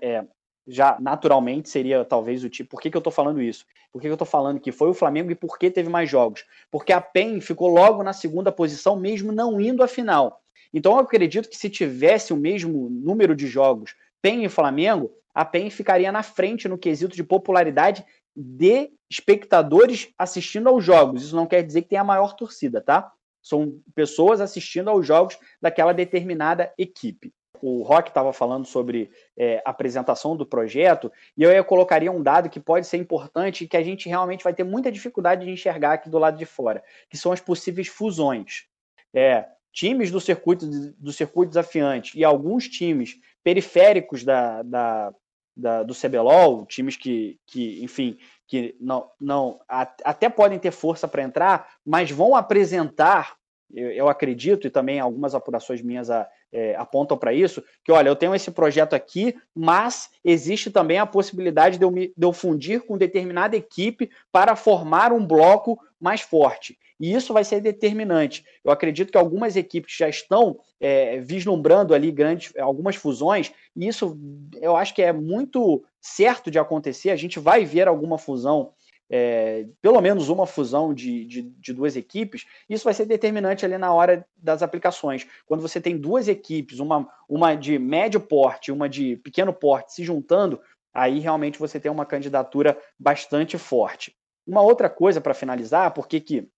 [0.00, 0.24] É,
[0.66, 2.70] já naturalmente seria talvez o tipo.
[2.70, 3.66] Por que, que eu estou falando isso?
[3.92, 6.08] Por que, que eu estou falando que foi o Flamengo e por que teve mais
[6.08, 6.44] jogos?
[6.70, 10.40] Porque a PEN ficou logo na segunda posição, mesmo não indo à final.
[10.72, 15.44] Então eu acredito que se tivesse o mesmo número de jogos PEN e Flamengo, a
[15.44, 21.22] PEN ficaria na frente no quesito de popularidade de espectadores assistindo aos jogos.
[21.22, 23.12] Isso não quer dizer que tenha a maior torcida, tá?
[23.42, 27.32] São pessoas assistindo aos jogos daquela determinada equipe
[27.66, 32.60] o Rock estava falando sobre é, apresentação do projeto, e eu colocaria um dado que
[32.60, 36.10] pode ser importante e que a gente realmente vai ter muita dificuldade de enxergar aqui
[36.10, 38.66] do lado de fora, que são as possíveis fusões.
[39.14, 40.66] É, times do circuito,
[40.98, 45.14] do circuito desafiante e alguns times periféricos da, da,
[45.56, 51.22] da, do CBLOL, times que, que enfim, que não, não até podem ter força para
[51.22, 53.36] entrar, mas vão apresentar
[53.74, 58.08] eu, eu, acredito, e também algumas apurações minhas a, é, apontam para isso, que olha,
[58.08, 62.32] eu tenho esse projeto aqui, mas existe também a possibilidade de eu, me, de eu
[62.32, 66.78] fundir com determinada equipe para formar um bloco mais forte.
[67.00, 68.44] E isso vai ser determinante.
[68.62, 74.16] Eu acredito que algumas equipes já estão é, vislumbrando ali grandes, algumas fusões, e isso
[74.60, 77.10] eu acho que é muito certo de acontecer.
[77.10, 78.72] A gente vai ver alguma fusão
[79.10, 83.76] é, pelo menos uma fusão de, de, de, duas equipes, isso vai ser determinante ali
[83.76, 85.26] na hora das aplicações.
[85.46, 90.04] Quando você tem duas equipes, uma, uma de médio porte uma de pequeno porte se
[90.04, 90.60] juntando,
[90.92, 94.16] aí realmente você tem uma candidatura bastante forte.
[94.46, 96.48] Uma outra coisa para finalizar, por que, que,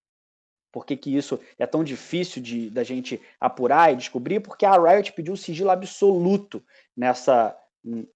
[0.73, 4.41] por que, que isso é tão difícil de da gente apurar e descobrir?
[4.41, 6.63] Porque a Riot pediu sigilo absoluto
[6.97, 7.57] nessa,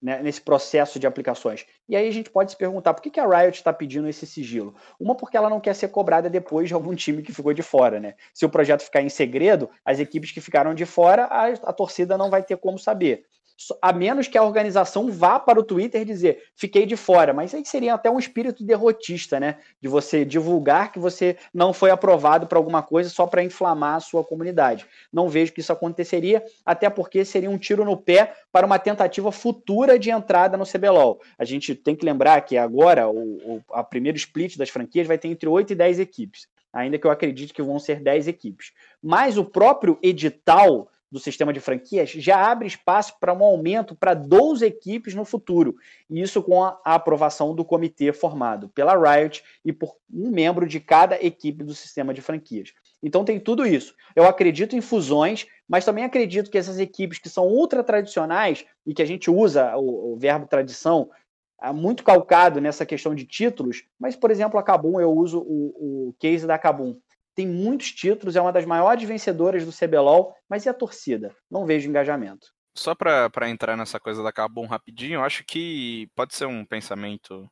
[0.02, 1.64] né, nesse processo de aplicações.
[1.88, 4.26] E aí a gente pode se perguntar por que, que a Riot está pedindo esse
[4.26, 4.74] sigilo?
[4.98, 8.00] Uma, porque ela não quer ser cobrada depois de algum time que ficou de fora,
[8.00, 8.14] né?
[8.35, 12.18] Se o projeto ficar em segredo, as equipes que ficaram de fora, a, a torcida
[12.18, 13.24] não vai ter como saber
[13.82, 17.64] a menos que a organização vá para o Twitter dizer fiquei de fora, mas aí
[17.64, 19.58] seria até um espírito derrotista, né?
[19.80, 24.00] De você divulgar que você não foi aprovado para alguma coisa só para inflamar a
[24.00, 24.86] sua comunidade.
[25.12, 29.30] Não vejo que isso aconteceria, até porque seria um tiro no pé para uma tentativa
[29.30, 31.20] futura de entrada no CBLOL.
[31.38, 35.18] A gente tem que lembrar que agora o, o a primeiro split das franquias vai
[35.18, 38.72] ter entre 8 e 10 equipes ainda que eu acredite que vão ser 10 equipes.
[39.02, 44.14] Mas o próprio edital do sistema de franquias já abre espaço para um aumento para
[44.14, 45.76] 12 equipes no futuro.
[46.08, 50.78] E isso com a, aprovação do comitê formado pela Riot e por um membro de
[50.78, 52.72] cada equipe do sistema de franquias.
[53.02, 53.94] Então tem tudo isso.
[54.14, 58.94] Eu acredito em fusões, mas também acredito que essas equipes que são ultra tradicionais e
[58.94, 61.10] que a gente usa o, o verbo tradição
[61.62, 66.08] é muito calcado nessa questão de títulos, mas, por exemplo, a Kabum, eu uso o,
[66.08, 66.96] o case da Kabum
[67.40, 71.35] tem muitos títulos, é uma das maiores vencedoras do CBLOL, mas e a torcida?
[71.50, 72.48] Não vejo engajamento.
[72.76, 77.50] Só para entrar nessa coisa da Carbon rapidinho, eu acho que pode ser um pensamento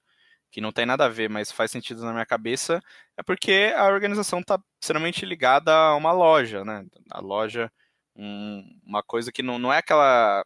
[0.53, 2.83] que não tem nada a ver, mas faz sentido na minha cabeça,
[3.17, 6.85] é porque a organização está extremamente ligada a uma loja, né?
[7.11, 7.73] A loja,
[8.15, 10.45] um, uma coisa que não, não é aquela,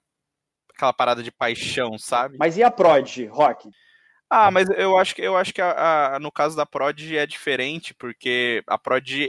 [0.73, 2.37] aquela parada de paixão, sabe?
[2.39, 3.69] Mas e a Prod, Rock?
[4.35, 7.27] Ah, mas eu acho que eu acho que a, a, no caso da Prod é
[7.27, 9.29] diferente, porque a Prod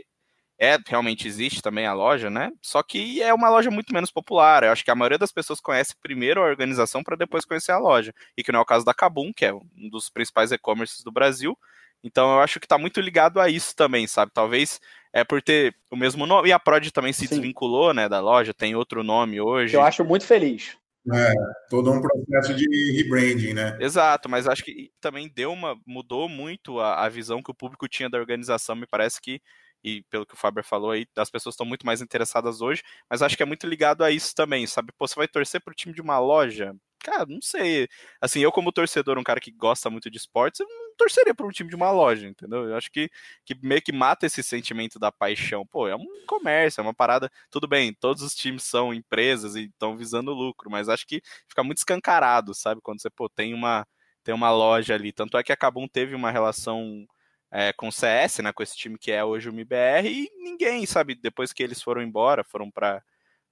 [0.57, 2.53] é realmente existe também a loja, né?
[2.61, 4.63] Só que é uma loja muito menos popular.
[4.63, 7.79] Eu acho que a maioria das pessoas conhece primeiro a organização para depois conhecer a
[7.79, 8.13] loja.
[8.37, 11.11] E que não é o caso da Kabum, que é um dos principais e-commerces do
[11.11, 11.57] Brasil.
[12.01, 14.31] Então eu acho que está muito ligado a isso também, sabe?
[14.33, 14.79] Talvez
[15.11, 16.47] é por ter o mesmo nome.
[16.47, 17.35] E a Prod também se Sim.
[17.35, 19.75] desvinculou, né, da loja, tem outro nome hoje.
[19.75, 20.77] Eu acho muito feliz.
[21.11, 21.33] É,
[21.69, 23.77] todo um processo de rebranding, né?
[23.81, 25.75] Exato, mas acho que também deu uma.
[25.85, 28.75] mudou muito a, a visão que o público tinha da organização.
[28.75, 29.41] Me parece que,
[29.83, 33.21] e pelo que o Faber falou aí, as pessoas estão muito mais interessadas hoje, mas
[33.21, 34.93] acho que é muito ligado a isso também, sabe?
[34.97, 36.73] Pô, você vai torcer pro time de uma loja?
[37.03, 37.87] Cara, não sei.
[38.21, 41.45] Assim, eu, como torcedor, um cara que gosta muito de esportes, eu não torceria para
[41.45, 42.69] um time de uma loja, entendeu?
[42.69, 43.09] Eu acho que,
[43.45, 45.65] que meio que mata esse sentimento da paixão.
[45.65, 47.29] Pô, é um comércio, é uma parada.
[47.51, 51.63] Tudo bem, todos os times são empresas e estão visando lucro, mas acho que fica
[51.63, 52.81] muito escancarado, sabe?
[52.81, 53.85] Quando você, pô, tem uma,
[54.23, 55.11] tem uma loja ali.
[55.11, 57.05] Tanto é que a Kabum teve uma relação
[57.51, 60.85] é, com o CS, né, com esse time que é hoje o MBR, e ninguém,
[60.85, 63.03] sabe, depois que eles foram embora, foram para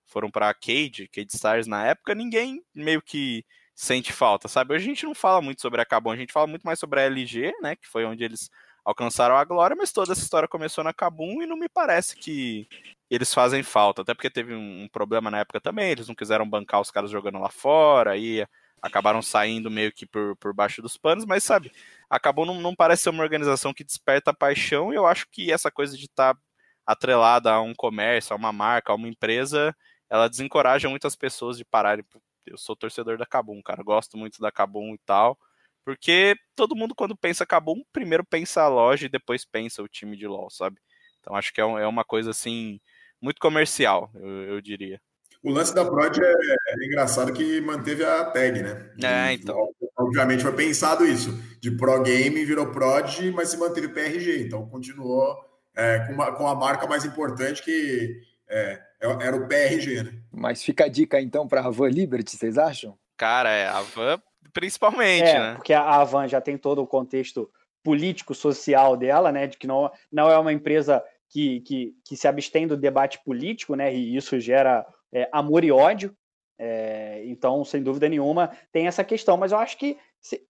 [0.06, 4.74] foram para Cade, Cade Stars na época, ninguém meio que sente falta, sabe?
[4.74, 7.00] Hoje a gente não fala muito sobre a Kabum, a gente fala muito mais sobre
[7.00, 8.50] a LG, né, que foi onde eles
[8.84, 12.68] alcançaram a glória, mas toda essa história começou na Kabum e não me parece que
[13.10, 16.82] eles fazem falta, até porque teve um, problema na época também, eles não quiseram bancar
[16.82, 18.46] os caras jogando lá fora, aí
[18.82, 21.72] acabaram saindo meio que por, por baixo dos panos, mas sabe,
[22.10, 25.70] acabou não, não parece ser uma organização que desperta paixão, e eu acho que essa
[25.70, 26.40] coisa de estar tá
[26.86, 29.76] atrelada a um comércio, a uma marca, a uma empresa,
[30.12, 32.06] ela desencoraja muitas pessoas de pararem
[32.46, 33.84] eu sou torcedor da Cabum, cara.
[33.84, 35.38] Gosto muito da Cabum e tal.
[35.86, 40.18] Porque todo mundo, quando pensa Cabum, primeiro pensa a loja e depois pensa o time
[40.18, 40.78] de LoL, sabe?
[41.20, 42.80] Então acho que é, é uma coisa assim,
[43.22, 45.00] muito comercial, eu, eu diria.
[45.44, 48.92] O lance da Prod é, é, engraçado que manteve a tag, né?
[49.04, 49.70] É, então.
[49.98, 51.32] Obviamente foi pensado isso.
[51.60, 54.44] De Pro Game virou Prod, mas se manteve PRG.
[54.44, 55.36] Então continuou
[55.76, 60.14] é, com, uma, com a marca mais importante que é, era o PRG, né?
[60.32, 62.98] Mas fica a dica então para a Van Liberty, vocês acham?
[63.18, 65.56] Cara, é, a Van principalmente, é, né?
[65.56, 67.50] Porque a Avan já tem todo o contexto
[67.84, 69.48] político-social dela, né?
[69.48, 73.76] De que não, não é uma empresa que, que, que se abstém do debate político,
[73.76, 73.94] né?
[73.94, 76.16] E isso gera é, amor e ódio.
[76.60, 79.36] É, então, sem dúvida nenhuma, tem essa questão.
[79.36, 79.98] Mas eu acho que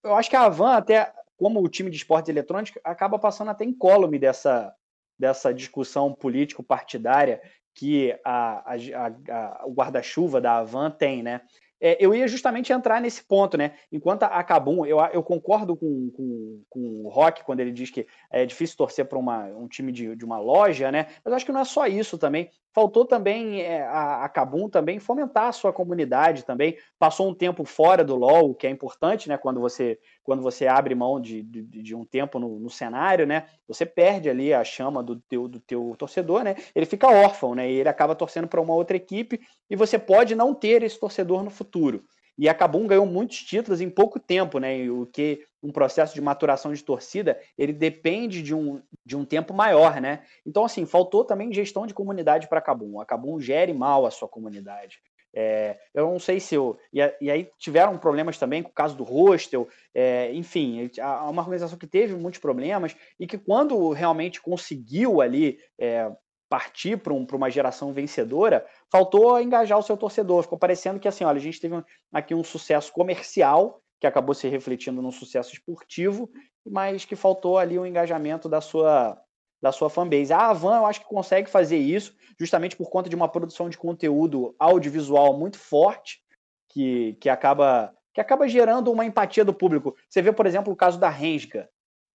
[0.04, 3.64] eu acho que a Avan, até como o time de esportes eletrônicos, acaba passando até
[3.64, 4.74] incólume dessa,
[5.18, 7.42] dessa discussão político-partidária
[7.74, 11.42] que a, a, a, o guarda-chuva da Avan tem, né?
[11.84, 13.74] É, eu ia justamente entrar nesse ponto, né?
[13.92, 18.06] Enquanto a Cabum, eu, eu concordo com, com, com o Rock quando ele diz que
[18.30, 21.08] é difícil torcer para um time de, de uma loja, né?
[21.26, 25.00] Mas acho que não é só isso também faltou também é, a, a Kabum também
[25.00, 26.78] fomentar a sua comunidade também.
[26.98, 29.38] Passou um tempo fora do LoL, que é importante, né?
[29.38, 33.46] Quando você, quando você abre mão de, de, de um tempo no, no, cenário, né?
[33.68, 36.56] Você perde ali a chama do teu, do teu torcedor, né?
[36.74, 37.70] Ele fica órfão, né?
[37.70, 41.44] E ele acaba torcendo para uma outra equipe e você pode não ter esse torcedor
[41.44, 42.04] no futuro.
[42.42, 44.90] E a Cabum ganhou muitos títulos em pouco tempo, né?
[44.90, 49.54] O que um processo de maturação de torcida, ele depende de um, de um tempo
[49.54, 50.24] maior, né?
[50.44, 53.00] Então, assim, faltou também gestão de comunidade para a Cabum.
[53.00, 54.98] A Cabum gere mal a sua comunidade.
[55.32, 56.80] É, eu não sei se eu.
[56.92, 60.90] E, e, aí tiveram problemas também com o caso do hostel, é, enfim,
[61.30, 66.12] uma organização que teve muitos problemas e que, quando realmente conseguiu ali é,
[66.52, 70.44] partir para um, uma geração vencedora, faltou engajar o seu torcedor.
[70.44, 74.50] Ficou parecendo que assim, olha, a gente teve aqui um sucesso comercial que acabou se
[74.50, 76.30] refletindo num sucesso esportivo,
[76.66, 79.18] mas que faltou ali o engajamento da sua
[79.62, 80.34] da sua fanbase.
[80.34, 83.78] A Avan eu acho que consegue fazer isso, justamente por conta de uma produção de
[83.78, 86.20] conteúdo audiovisual muito forte,
[86.68, 89.96] que, que acaba que acaba gerando uma empatia do público.
[90.10, 91.70] Você vê, por exemplo, o caso da Rensga.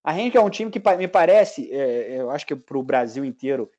[0.04, 3.24] A Rensga é um time que me parece, é, eu acho que para o Brasil
[3.24, 3.70] inteiro,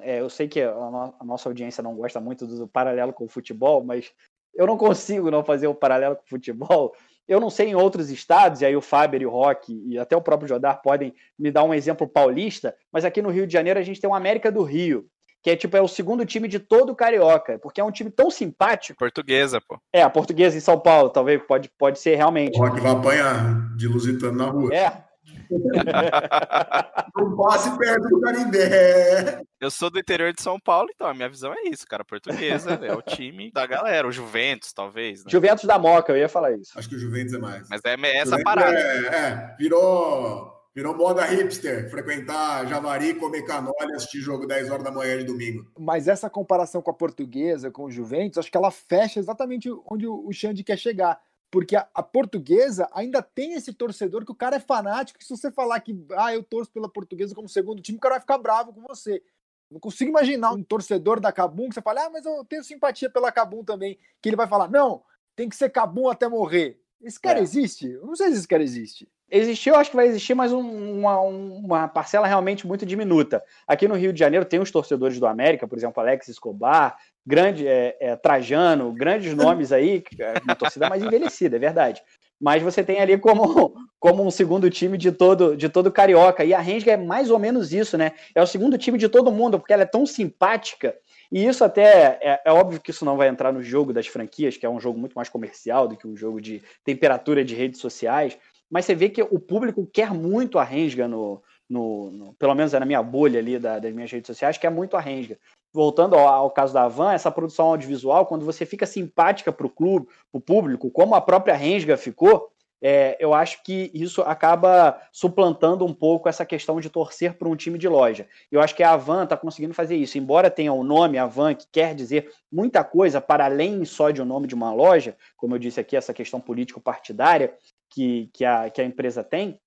[0.00, 3.12] é, eu sei que a, no, a, nossa audiência não gosta muito do, do paralelo
[3.12, 4.12] com o futebol, mas
[4.54, 6.94] eu não consigo não fazer o paralelo com o futebol.
[7.28, 10.16] Eu não sei em outros estados, e aí o Faber e o Rock e até
[10.16, 13.80] o próprio Jodar podem me dar um exemplo paulista, mas aqui no Rio de Janeiro
[13.80, 15.06] a gente tem o América do Rio,
[15.42, 18.10] que é tipo é o segundo time de todo o carioca, porque é um time
[18.10, 18.98] tão simpático.
[18.98, 19.78] Portuguesa, pô.
[19.92, 22.56] É, a portuguesa em São Paulo, talvez pode, pode ser realmente.
[22.56, 24.74] O Rock vai apanhar de lusitano na rua.
[24.74, 25.04] É,
[27.16, 29.42] não passe perto do Canindé.
[29.60, 32.04] Eu sou do interior de São Paulo, então a minha visão é isso, cara.
[32.04, 35.24] Portuguesa é o time da galera, o Juventus, talvez.
[35.24, 35.30] Né?
[35.30, 36.78] Juventus da Moca, eu ia falar isso.
[36.78, 37.68] Acho que o Juventus é mais.
[37.68, 38.78] Mas é essa Juventus parada.
[38.78, 40.54] É, é, virou.
[40.74, 45.24] Virou moda hipster, frequentar Javari, comer canola e assistir jogo 10 horas da manhã de
[45.24, 45.66] domingo.
[45.78, 50.06] Mas essa comparação com a portuguesa, com o Juventus, acho que ela fecha exatamente onde
[50.06, 51.18] o Xande quer chegar
[51.56, 55.34] porque a, a, portuguesa ainda tem esse torcedor que o cara é fanático, que se
[55.34, 58.36] você falar que ah, eu torço pela portuguesa como segundo time, o cara vai ficar
[58.36, 59.22] bravo com você.
[59.70, 63.08] Não consigo imaginar um torcedor da Cabum que você fala, ah, mas eu tenho simpatia
[63.08, 65.02] pela Cabum também, que ele vai falar, não,
[65.34, 66.78] tem que ser Cabum até morrer.
[67.00, 67.42] Esse cara é.
[67.42, 67.90] existe?
[67.90, 69.08] Eu não sei se esse cara existe.
[69.30, 73.42] Existiu, acho que vai existir, mas um, uma, uma, parcela realmente muito diminuta.
[73.66, 77.66] Aqui no Rio de Janeiro tem os torcedores do América, por exemplo, Alex Escobar, grande
[77.66, 82.02] é, é, Trajano, grandes nomes aí, é uma torcida mais envelhecida, é verdade.
[82.40, 86.44] Mas você tem ali como, como um segundo time de todo de todo carioca.
[86.44, 88.12] E a Rensga é mais ou menos isso, né?
[88.34, 90.94] É o segundo time de todo mundo, porque ela é tão simpática.
[91.32, 94.56] E isso até é, é óbvio que isso não vai entrar no jogo das franquias,
[94.56, 97.80] que é um jogo muito mais comercial do que um jogo de temperatura de redes
[97.80, 98.38] sociais
[98.70, 102.74] mas você vê que o público quer muito a Rensga no, no, no, pelo menos
[102.74, 105.38] é na minha bolha ali da, das minhas redes sociais, quer muito a Rensga.
[105.76, 109.70] Voltando ao, ao, caso da Van, essa produção audiovisual, quando você fica simpática para o
[109.70, 114.98] clube, para o público, como a própria Rensga ficou, é, eu acho que isso acaba
[115.12, 118.26] suplantando um pouco essa questão de torcer para um time de loja.
[118.50, 120.16] Eu acho que a Van está conseguindo fazer isso.
[120.16, 124.24] Embora tenha o nome Avan, que quer dizer muita coisa para além só de o
[124.24, 127.54] um nome de uma loja, como eu disse aqui, essa questão político-partidária,
[127.90, 129.60] que, que, a, que a empresa tem,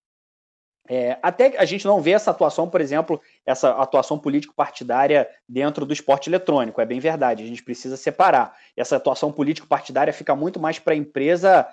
[0.90, 5.94] é, até a gente não vê essa atuação, por exemplo, essa atuação político-partidária dentro do
[5.94, 8.58] esporte eletrônico, é bem verdade, a gente precisa separar.
[8.76, 11.68] Essa atuação político-partidária fica muito mais para a empresa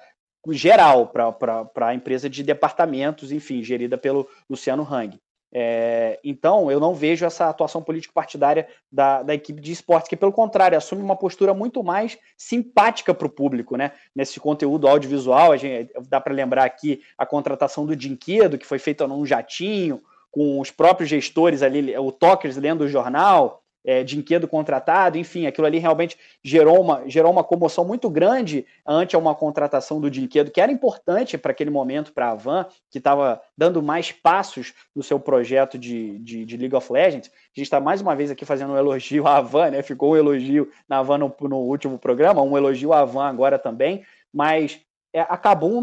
[0.50, 5.18] geral, para a empresa de departamentos, enfim, gerida pelo Luciano Hang.
[5.52, 10.32] É, então, eu não vejo essa atuação político-partidária da, da, equipe de esportes, que, pelo
[10.32, 13.92] contrário, assume uma postura muito mais simpática para o público, né?
[14.14, 18.78] Nesse conteúdo audiovisual, a gente, dá para lembrar aqui a contratação do Dinquedo, que foi
[18.78, 24.48] feita num jatinho, com os próprios gestores ali, o Tokers lendo o jornal, é, Dinquedo
[24.48, 30.00] contratado, enfim, aquilo ali realmente gerou uma, gerou uma comoção muito grande ante uma contratação
[30.00, 34.10] do Dinquedo, que era importante para aquele momento para a Van, que estava dando mais
[34.10, 37.28] passos no seu projeto de, de, de League of Legends.
[37.28, 39.82] A gente está mais uma vez aqui fazendo um elogio à Van, né?
[39.82, 44.04] Ficou um elogio na Van no, no último programa, um elogio à Van agora também,
[44.34, 44.80] mas
[45.16, 45.40] é, a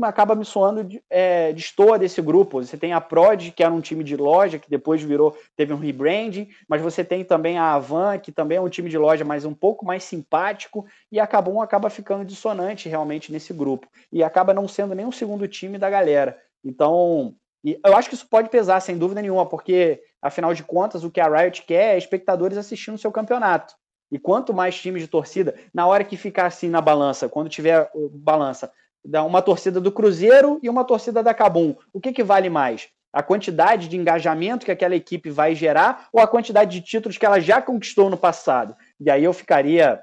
[0.07, 1.63] acaba me soando de, é, de
[1.97, 2.63] desse grupo.
[2.63, 5.77] Você tem a Prod, que era um time de loja, que depois virou, teve um
[5.77, 9.43] rebranding, mas você tem também a Avan, que também é um time de loja, mas
[9.43, 13.87] um pouco mais simpático, e a acaba ficando dissonante realmente nesse grupo.
[14.11, 16.37] E acaba não sendo nem um segundo time da galera.
[16.63, 21.09] Então, eu acho que isso pode pesar, sem dúvida nenhuma, porque, afinal de contas, o
[21.09, 23.73] que a Riot quer é espectadores assistindo o seu campeonato.
[24.11, 27.89] E quanto mais times de torcida, na hora que ficar assim na balança, quando tiver
[28.11, 28.71] balança,
[29.05, 31.75] uma torcida do Cruzeiro e uma torcida da Cabum.
[31.91, 32.89] O que, que vale mais?
[33.11, 37.25] A quantidade de engajamento que aquela equipe vai gerar ou a quantidade de títulos que
[37.25, 38.75] ela já conquistou no passado?
[38.99, 40.01] E aí eu ficaria,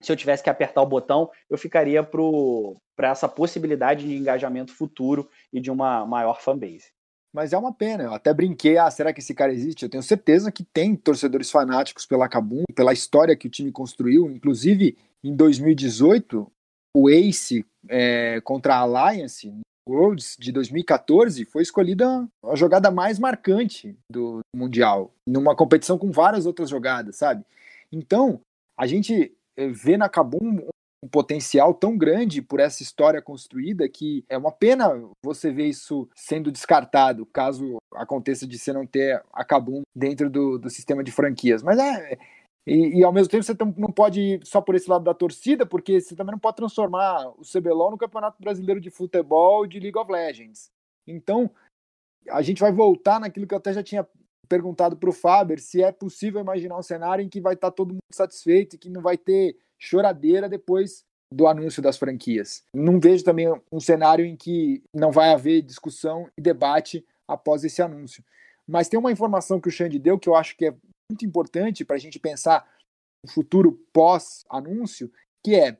[0.00, 5.28] se eu tivesse que apertar o botão, eu ficaria para essa possibilidade de engajamento futuro
[5.52, 6.92] e de uma maior fanbase.
[7.32, 9.82] Mas é uma pena, eu até brinquei, ah, será que esse cara existe?
[9.82, 14.30] Eu tenho certeza que tem torcedores fanáticos pela Cabum, pela história que o time construiu,
[14.30, 16.50] inclusive em 2018,
[16.94, 19.52] o Ace é, contra a Alliance
[19.88, 26.44] Worlds de 2014 foi escolhida a jogada mais marcante do Mundial, numa competição com várias
[26.46, 27.44] outras jogadas, sabe?
[27.90, 28.40] Então,
[28.78, 30.60] a gente é, vê na Kabum
[31.02, 34.90] um potencial tão grande por essa história construída que é uma pena
[35.24, 40.58] você ver isso sendo descartado caso aconteça de você não ter a Kabum dentro do,
[40.58, 41.62] do sistema de franquias.
[41.62, 42.18] Mas é,
[42.68, 45.64] e, e, ao mesmo tempo você não pode ir só por esse lado da torcida,
[45.64, 49.98] porque você também não pode transformar o CBLOL no Campeonato Brasileiro de Futebol de League
[49.98, 50.70] of Legends.
[51.06, 51.50] Então,
[52.28, 54.06] a gente vai voltar naquilo que eu até já tinha
[54.48, 57.74] perguntado para o Faber, se é possível imaginar um cenário em que vai estar tá
[57.74, 62.64] todo mundo satisfeito e que não vai ter choradeira depois do anúncio das franquias.
[62.74, 67.82] Não vejo também um cenário em que não vai haver discussão e debate após esse
[67.82, 68.24] anúncio.
[68.66, 70.74] Mas tem uma informação que o Xande deu que eu acho que é
[71.10, 72.68] muito importante para a gente pensar
[73.24, 75.10] o futuro pós-anúncio,
[75.44, 75.78] que é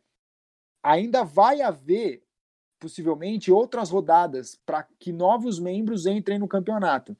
[0.83, 2.23] ainda vai haver
[2.81, 7.17] possivelmente outras rodadas para que novos membros entrem no campeonato.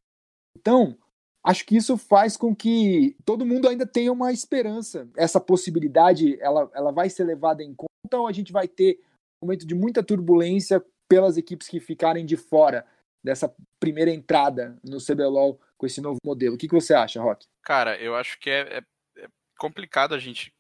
[0.57, 0.97] Então,
[1.45, 5.09] acho que isso faz com que todo mundo ainda tenha uma esperança.
[5.17, 9.01] Essa possibilidade, ela, ela vai ser levada em conta ou a gente vai ter
[9.43, 12.87] um momento de muita turbulência pelas equipes que ficarem de fora
[13.23, 16.57] dessa primeira entrada no CBLOL com esse novo modelo.
[16.57, 17.47] O que, que você acha, Rock?
[17.63, 20.53] Cara, eu acho que é, é, é complicado a gente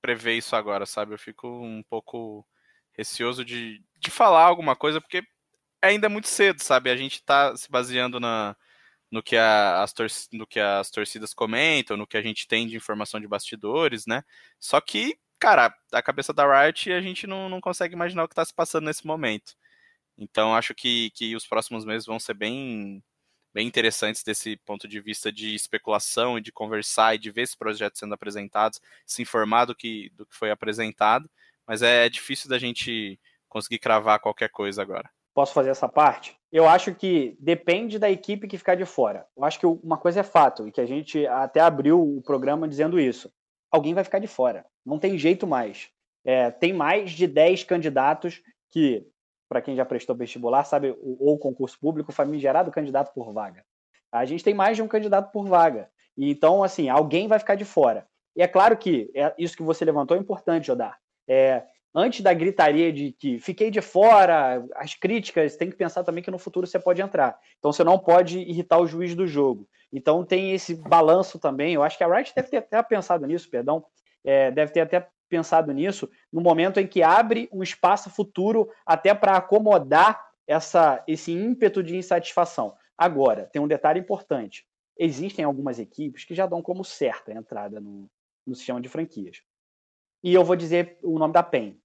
[0.00, 1.12] prever isso agora, sabe?
[1.12, 2.46] Eu fico um pouco
[2.92, 5.22] receoso de, de falar alguma coisa, porque
[5.82, 6.90] ainda é muito cedo, sabe?
[6.90, 8.56] A gente tá se baseando na,
[9.10, 12.66] no, que a, as tor no que as torcidas comentam, no que a gente tem
[12.66, 14.22] de informação de bastidores, né?
[14.58, 18.34] Só que, cara, a cabeça da Riot a gente não, não consegue imaginar o que
[18.34, 19.54] tá se passando nesse momento.
[20.18, 23.02] Então, acho que, que os próximos meses vão ser bem
[23.52, 27.54] bem interessantes desse ponto de vista de especulação e de conversar e de ver esses
[27.54, 31.28] projetos sendo apresentados, se informar do que, do que foi apresentado,
[31.66, 35.10] mas é difícil da gente conseguir cravar qualquer coisa agora.
[35.34, 36.36] Posso fazer essa parte?
[36.50, 39.26] Eu acho que depende da equipe que ficar de fora.
[39.36, 42.68] Eu acho que uma coisa é fato, e que a gente até abriu o programa
[42.68, 43.32] dizendo isso.
[43.70, 44.66] Alguém vai ficar de fora.
[44.84, 45.88] Não tem jeito mais.
[46.24, 49.06] É, tem mais de 10 candidatos que
[49.50, 53.64] para quem já prestou vestibular, sabe, ou concurso público, famigerado candidato por vaga.
[54.12, 55.90] A gente tem mais de um candidato por vaga.
[56.16, 58.06] E então, assim, alguém vai ficar de fora.
[58.36, 60.96] E é claro que é, isso que você levantou é importante, Jodar.
[61.28, 66.22] É, antes da gritaria de que fiquei de fora, as críticas, tem que pensar também
[66.22, 67.36] que no futuro você pode entrar.
[67.58, 69.68] Então você não pode irritar o juiz do jogo.
[69.92, 71.74] Então tem esse balanço também.
[71.74, 73.84] Eu acho que a Wright deve ter até pensado nisso, perdão.
[74.22, 79.14] É, deve ter até pensado nisso no momento em que abre um espaço futuro até
[79.14, 82.76] para acomodar essa, esse ímpeto de insatisfação.
[82.98, 84.66] Agora, tem um detalhe importante:
[84.98, 88.10] existem algumas equipes que já dão como certa a entrada no,
[88.46, 89.40] no sistema de franquias.
[90.22, 91.80] E eu vou dizer o nome da PEN.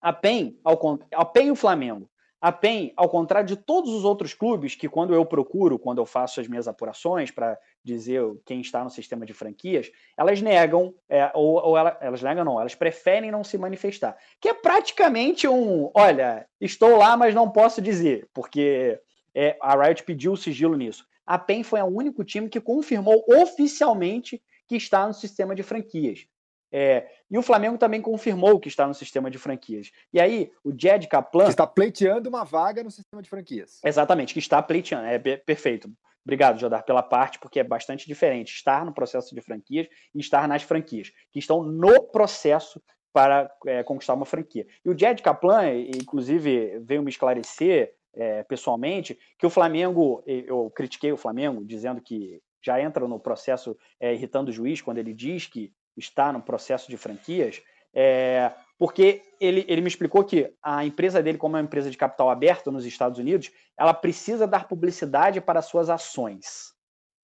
[0.00, 0.78] A PEN, ao,
[1.14, 2.10] a PEN e o Flamengo
[2.40, 6.06] a PEN, ao contrário de todos os outros clubes, que quando eu procuro, quando eu
[6.06, 11.30] faço as minhas apurações para dizer quem está no sistema de franquias, elas negam, é,
[11.34, 14.16] ou, ou ela, elas negam não, elas preferem não se manifestar.
[14.40, 19.00] Que é praticamente um, olha, estou lá, mas não posso dizer, porque
[19.34, 21.06] é, a Riot pediu sigilo nisso.
[21.26, 26.26] a PEN foi o único time que confirmou oficialmente que está no sistema de franquias.
[26.70, 29.90] É, e o Flamengo também confirmou que está no sistema de franquias.
[30.12, 31.44] E aí, o Jed Kaplan.
[31.44, 33.80] Que está pleiteando uma vaga no sistema de franquias.
[33.84, 35.06] Exatamente, que está pleiteando.
[35.06, 35.90] É perfeito.
[36.24, 40.46] Obrigado, Jodar, pela parte, porque é bastante diferente estar no processo de franquias e estar
[40.46, 42.82] nas franquias, que estão no processo
[43.14, 44.66] para é, conquistar uma franquia.
[44.84, 51.12] E o Jed Kaplan, inclusive, veio me esclarecer é, pessoalmente que o Flamengo, eu critiquei
[51.12, 55.46] o Flamengo, dizendo que já entra no processo é, irritando o juiz quando ele diz
[55.46, 57.62] que está no processo de franquias,
[57.94, 61.96] é, porque ele, ele me explicou que a empresa dele, como é uma empresa de
[61.96, 66.76] capital aberto nos Estados Unidos, ela precisa dar publicidade para suas ações.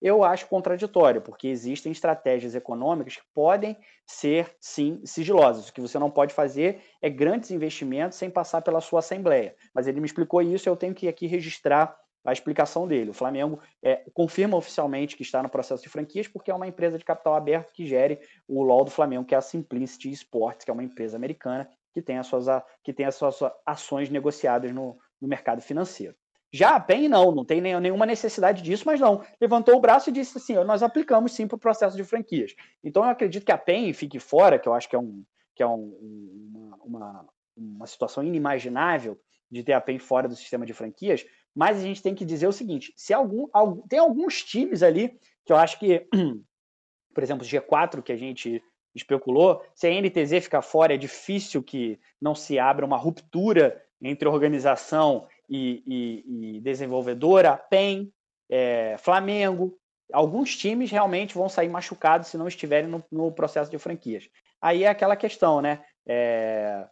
[0.02, 5.68] Eu acho contraditório, porque existem estratégias econômicas que podem ser, sim, sigilosas.
[5.68, 9.54] O que você não pode fazer é grandes investimentos sem passar pela sua assembleia.
[9.72, 13.10] Mas ele me explicou isso, eu tenho que aqui registrar a explicação dele.
[13.10, 16.98] O Flamengo é, confirma oficialmente que está no processo de franquias porque é uma empresa
[16.98, 20.70] de capital aberto que gere o LOL do Flamengo, que é a Simplicity Sports, que
[20.70, 22.46] é uma empresa americana que tem as suas,
[22.82, 26.14] que tem as suas ações negociadas no, no mercado financeiro.
[26.52, 29.24] Já a PEN não, não tem nenhuma necessidade disso, mas não.
[29.40, 32.54] Levantou o braço e disse assim: nós aplicamos sim para o processo de franquias.
[32.82, 35.64] Então eu acredito que a PEN fique fora, que eu acho que é, um, que
[35.64, 39.18] é um, uma, uma, uma situação inimaginável
[39.54, 41.24] de ter a PEN fora do sistema de franquias,
[41.54, 45.16] mas a gente tem que dizer o seguinte: se algum, algum tem alguns times ali
[45.46, 46.06] que eu acho que,
[47.14, 48.60] por exemplo, o G4 que a gente
[48.94, 54.28] especulou, se a NTZ ficar fora, é difícil que não se abra uma ruptura entre
[54.28, 58.12] organização e, e, e desenvolvedora, PEN,
[58.50, 59.76] é, Flamengo.
[60.12, 64.28] Alguns times realmente vão sair machucados se não estiverem no, no processo de franquias.
[64.60, 65.84] Aí é aquela questão, né?
[66.06, 66.86] É,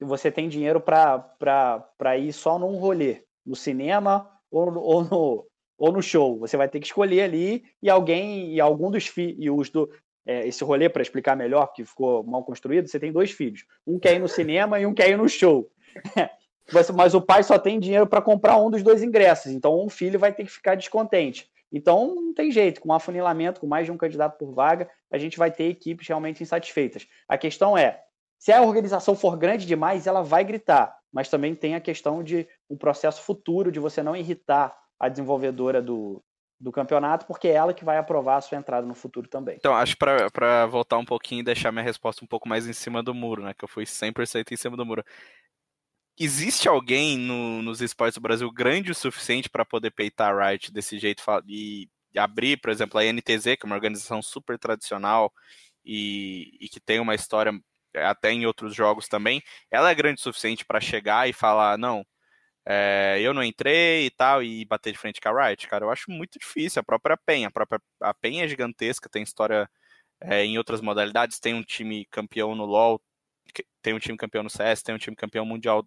[0.00, 5.46] você tem dinheiro para ir só num rolê no cinema ou, ou, no,
[5.78, 6.38] ou no show.
[6.38, 9.90] Você vai ter que escolher ali e alguém, e algum dos filhos do.
[10.26, 13.66] É, esse rolê, para explicar melhor, que ficou mal construído, você tem dois filhos.
[13.86, 15.70] Um quer ir no cinema e um quer ir no show.
[16.94, 20.18] Mas o pai só tem dinheiro para comprar um dos dois ingressos, então um filho
[20.18, 21.46] vai ter que ficar descontente.
[21.70, 25.36] Então não tem jeito, com afunilamento, com mais de um candidato por vaga, a gente
[25.36, 27.06] vai ter equipes realmente insatisfeitas.
[27.28, 28.00] A questão é,
[28.44, 32.46] se a organização for grande demais, ela vai gritar, mas também tem a questão de
[32.68, 36.22] um processo futuro de você não irritar a desenvolvedora do,
[36.60, 39.56] do campeonato, porque é ela que vai aprovar a sua entrada no futuro também.
[39.56, 43.02] Então, acho para voltar um pouquinho e deixar minha resposta um pouco mais em cima
[43.02, 43.54] do muro, né?
[43.54, 45.02] Que eu fui 100% em cima do muro.
[46.20, 50.70] Existe alguém no, nos esportes do Brasil grande o suficiente para poder peitar a Riot
[50.70, 55.32] desse jeito e, abrir, por exemplo, a NTZ, que é uma organização super tradicional
[55.82, 57.58] e, e que tem uma história
[57.94, 62.04] até em outros jogos também, ela é grande o suficiente para chegar e falar, não,
[62.66, 65.90] é, eu não entrei e tal, e bater de frente com a Riot, cara, eu
[65.90, 66.80] acho muito difícil.
[66.80, 69.68] A própria PEN, a própria a PEN é gigantesca, tem história
[70.20, 73.00] é, em outras modalidades, tem um time campeão no LoL,
[73.82, 75.86] tem um time campeão no CS, tem um time campeão mundial,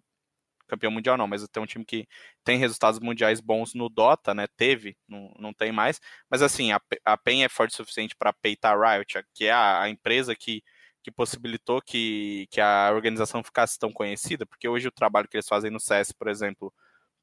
[0.68, 2.06] campeão mundial não, mas tem um time que
[2.44, 6.00] tem resultados mundiais bons no Dota, né, teve, não, não tem mais,
[6.30, 9.82] mas assim, a, a é forte o suficiente para peitar a Riot, que é a,
[9.82, 10.62] a empresa que
[11.08, 15.48] que possibilitou que, que a organização ficasse tão conhecida, porque hoje o trabalho que eles
[15.48, 16.72] fazem no CS, por exemplo,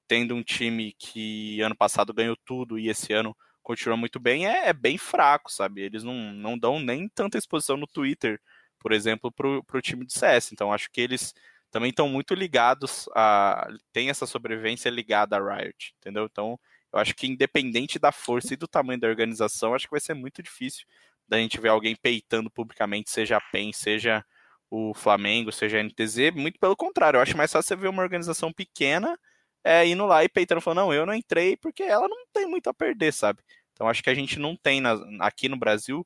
[0.08, 4.70] tendo um time que ano passado ganhou tudo e esse ano continua muito bem, é,
[4.70, 5.82] é bem fraco, sabe?
[5.82, 8.40] Eles não, não dão nem tanta exposição no Twitter,
[8.80, 10.52] por exemplo, para o time de CS.
[10.52, 11.34] Então acho que eles
[11.72, 13.68] também estão muito ligados a.
[13.92, 16.26] tem essa sobrevivência ligada a Riot, entendeu?
[16.26, 16.60] Então
[16.94, 20.14] eu acho que independente da força e do tamanho da organização, acho que vai ser
[20.14, 20.86] muito difícil
[21.28, 24.24] da gente ver alguém peitando publicamente, seja a PEN, seja
[24.70, 28.02] o Flamengo, seja a NTZ, muito pelo contrário, eu acho mais fácil você ver uma
[28.02, 29.18] organização pequena
[29.64, 32.70] é, indo lá e peitando, falando, não, eu não entrei porque ela não tem muito
[32.70, 33.42] a perder, sabe?
[33.74, 36.06] Então acho que a gente não tem na, aqui no Brasil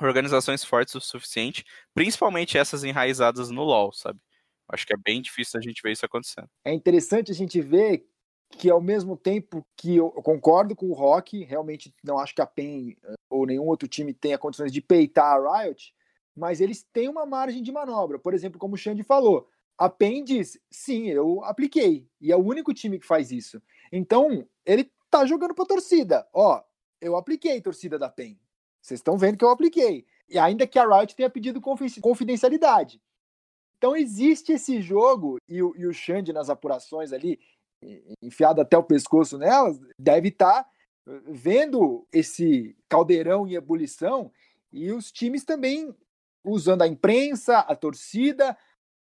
[0.00, 1.64] organizações fortes o suficiente,
[1.94, 4.18] principalmente essas enraizadas no LoL, sabe?
[4.68, 6.48] Acho que é bem difícil a gente ver isso acontecendo.
[6.64, 8.06] É interessante a gente ver
[8.56, 12.46] que ao mesmo tempo que eu concordo com o Rock, realmente não acho que a
[12.46, 15.94] PEN eh, ou nenhum outro time tenha condições de peitar a Riot,
[16.36, 18.18] mas eles têm uma margem de manobra.
[18.18, 22.44] Por exemplo, como o Xande falou, a PEN diz, sim, eu apliquei, e é o
[22.44, 23.60] único time que faz isso.
[23.92, 26.26] Então, ele tá jogando pra torcida.
[26.32, 26.62] Ó,
[27.00, 28.38] eu apliquei, torcida da PEN.
[28.80, 30.06] Vocês estão vendo que eu apliquei.
[30.28, 33.00] E ainda que a Riot tenha pedido confidencialidade.
[33.76, 37.38] Então existe esse jogo, e o, e o Xande nas apurações ali,
[38.22, 40.70] enfiado até o pescoço nelas, deve estar tá
[41.08, 44.30] eh, vendo esse caldeirão em ebulição
[44.72, 45.94] e os times também
[46.44, 48.56] usando a imprensa, a torcida,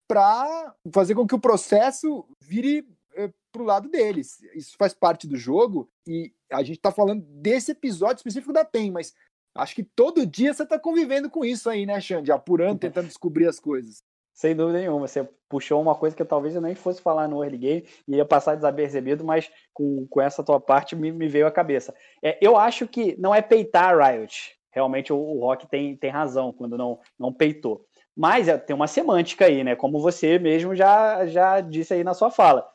[0.07, 4.41] para fazer com que o processo vire eh, pro lado deles.
[4.53, 8.91] Isso faz parte do jogo e a gente tá falando desse episódio específico da PEN,
[8.91, 9.13] mas
[9.55, 12.31] acho que todo dia você tá convivendo com isso aí, né, Xande?
[12.31, 14.03] Apurando, tentando descobrir as coisas.
[14.33, 15.07] Sem dúvida nenhuma.
[15.07, 18.25] Você puxou uma coisa que talvez eu nem fosse falar no early game e ia
[18.25, 21.93] passar desapercebido, mas com, com essa tua parte me, me veio à cabeça.
[22.21, 24.57] É, eu acho que não é peitar a Riot.
[24.71, 27.85] Realmente o, o Rock tem, tem razão quando não, não peitou.
[28.15, 29.75] Mas é, tem uma semântica aí, né?
[29.75, 32.67] Como você mesmo já, já disse aí na sua fala.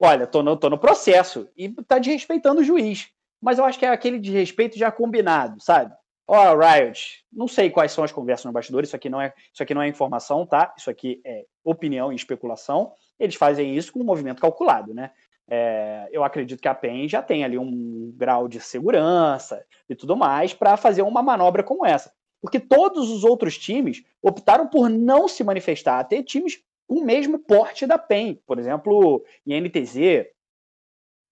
[0.00, 3.08] Olha, tô no, tô no processo e tá desrespeitando o juiz.
[3.40, 5.94] Mas eu acho que é aquele desrespeito já combinado, sabe?
[6.28, 9.32] Ó, oh, Riot, não sei quais são as conversas no bastidor, isso aqui não é,
[9.52, 10.74] isso aqui não é informação, tá?
[10.76, 12.92] Isso aqui é opinião e especulação.
[13.18, 15.12] Eles fazem isso com um movimento calculado, né?
[15.48, 20.16] É, eu acredito que a PEN já tem ali um grau de segurança e tudo
[20.16, 22.12] mais para fazer uma manobra como essa.
[22.40, 27.38] Porque todos os outros times optaram por não se manifestar, até times com o mesmo
[27.38, 28.40] porte da PEN.
[28.44, 30.26] Por exemplo, em NTZ,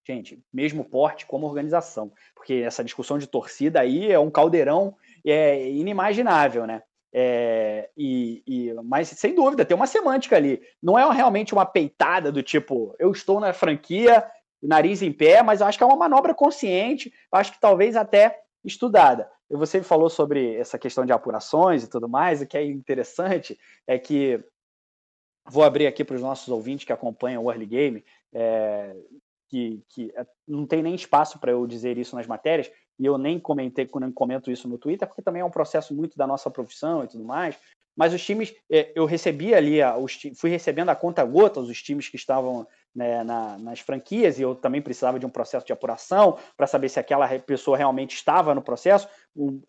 [0.07, 2.13] gente, mesmo porte como organização.
[2.35, 6.83] Porque essa discussão de torcida aí é um caldeirão é, inimaginável, né?
[7.17, 10.61] É, e, e, mas sem dúvida, tem uma semântica ali.
[10.83, 14.29] Não é realmente uma peitada do tipo, eu estou na franquia,
[14.61, 18.41] nariz em pé, mas eu acho que é uma manobra consciente, acho que talvez até
[18.65, 19.31] estudada.
[19.49, 23.59] E você falou sobre essa questão de apurações e tudo mais, o que é interessante
[23.87, 24.43] é que
[25.47, 28.05] vou abrir aqui para os nossos ouvintes que acompanham o Early Game.
[28.33, 28.97] É,
[29.55, 33.17] que, que é, não tem nem espaço para eu dizer isso nas matérias, e eu
[33.17, 36.51] nem comentei, eu comento isso no Twitter, porque também é um processo muito da nossa
[36.51, 37.57] profissão e tudo mais.
[37.97, 39.77] Mas os times, é, eu recebi ali,
[40.37, 44.57] fui recebendo a conta gotas os times que estavam né, na, nas franquias, e eu
[44.57, 48.63] também precisava de um processo de apuração para saber se aquela pessoa realmente estava no
[48.63, 49.09] processo.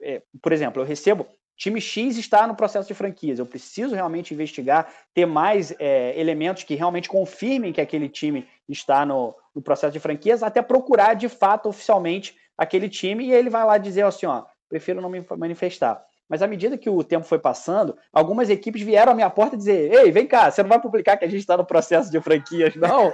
[0.02, 3.40] É, por exemplo, eu recebo time X está no processo de franquias.
[3.40, 9.06] Eu preciso realmente investigar, ter mais é, elementos que realmente confirmem que aquele time está
[9.06, 13.66] no, no, processo de franquias, até procurar de fato oficialmente aquele time e ele vai
[13.66, 16.06] lá dizer assim: ó, prefiro não me manifestar.
[16.28, 19.94] Mas à medida que o tempo foi passando, algumas equipes vieram à minha porta dizer:
[19.94, 22.76] Ei, vem cá, você não vai publicar que a gente está no processo de franquias,
[22.76, 23.14] não?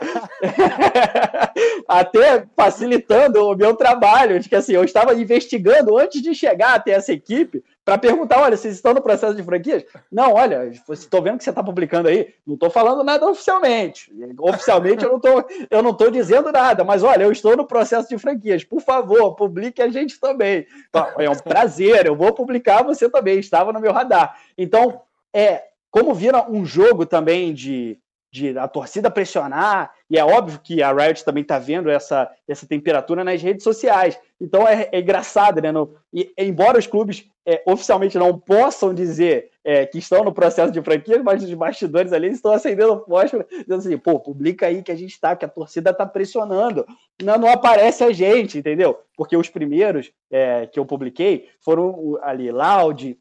[1.87, 6.91] Até facilitando o meu trabalho, de que assim, eu estava investigando antes de chegar até
[6.91, 9.83] essa equipe para perguntar: olha, vocês estão no processo de franquias?
[10.11, 14.11] Não, olha, estou vendo que você está publicando aí, não estou falando nada oficialmente.
[14.39, 18.09] Oficialmente eu não estou eu não tô dizendo nada, mas olha, eu estou no processo
[18.09, 18.63] de franquias.
[18.63, 20.65] Por favor, publique a gente também.
[20.89, 24.37] Então, é um prazer, eu vou publicar você também, estava no meu radar.
[24.57, 25.01] Então,
[25.33, 27.99] é, como vira um jogo também de
[28.31, 32.65] de a torcida pressionar, e é óbvio que a Riot também está vendo essa, essa
[32.65, 34.17] temperatura nas redes sociais.
[34.39, 35.71] Então é, é engraçado, né?
[35.71, 40.71] No, e, embora os clubes é, oficialmente não possam dizer é, que estão no processo
[40.71, 44.91] de franquia, mas os bastidores ali estão acendendo fósforo, dizendo assim, pô, publica aí que
[44.91, 46.85] a gente está, que a torcida está pressionando.
[47.21, 48.97] Não, não aparece a gente, entendeu?
[49.17, 53.19] Porque os primeiros é, que eu publiquei foram ali, Loud,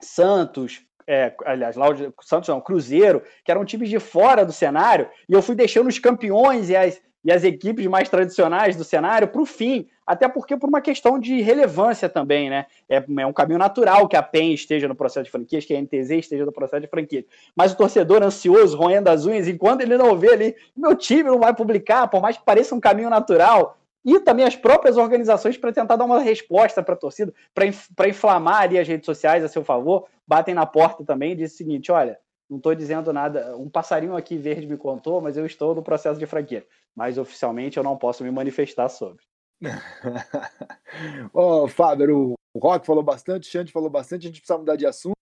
[0.00, 5.32] Santos, é, aliás, o Santos não, Cruzeiro, que eram times de fora do cenário, e
[5.32, 9.42] eu fui deixando os campeões e as, e as equipes mais tradicionais do cenário para
[9.42, 12.66] o fim, até porque por uma questão de relevância também, né?
[12.88, 15.80] É, é, um caminho natural que a PEN esteja no processo de franquias, que a
[15.80, 17.24] NTZ esteja no processo de franquias.
[17.56, 21.40] Mas o torcedor ansioso, roendo as unhas, enquanto ele não vê ali, meu time não
[21.40, 25.72] vai publicar, por mais que pareça um caminho natural, e também as próprias organizações para
[25.72, 29.62] tentar dar uma resposta para a torcida, para inflamar ali as redes sociais a seu
[29.62, 33.68] favor, batem na porta também e dizem o seguinte: olha, não estou dizendo nada, um
[33.68, 36.66] passarinho aqui verde me contou, mas eu estou no processo de franquia.
[36.96, 39.22] Mas oficialmente eu não posso me manifestar sobre.
[41.32, 44.76] Ó, oh, Fábio, o Rock falou bastante, o Xande falou bastante, a gente precisa mudar
[44.76, 45.14] de assunto,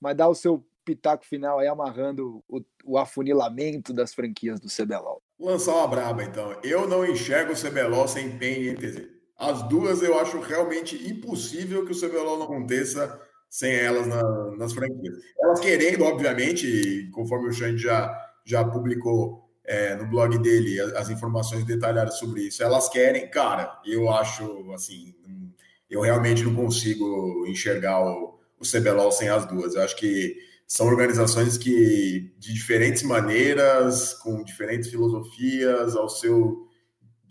[0.00, 5.20] mas dá o seu pitaco final aí amarrando o, o afunilamento das franquias do CBLOL.
[5.38, 6.58] Lançar uma braba, então.
[6.62, 9.08] Eu não enxergo o CBLOL sem PEN e NTZ.
[9.38, 13.20] As duas eu acho realmente impossível que o CBLOL não aconteça
[13.50, 14.22] sem elas na,
[14.56, 15.14] nas franquias.
[15.42, 18.14] Elas querendo, obviamente, conforme o Xande já,
[18.44, 23.80] já publicou é, no blog dele as, as, informações detalhadas sobre isso, elas querem, cara,
[23.84, 25.14] eu acho, assim,
[25.90, 29.74] eu realmente não consigo enxergar o, o CBLOL sem as duas.
[29.74, 36.66] Eu acho que são organizações que, de diferentes maneiras, com diferentes filosofias, ao seu,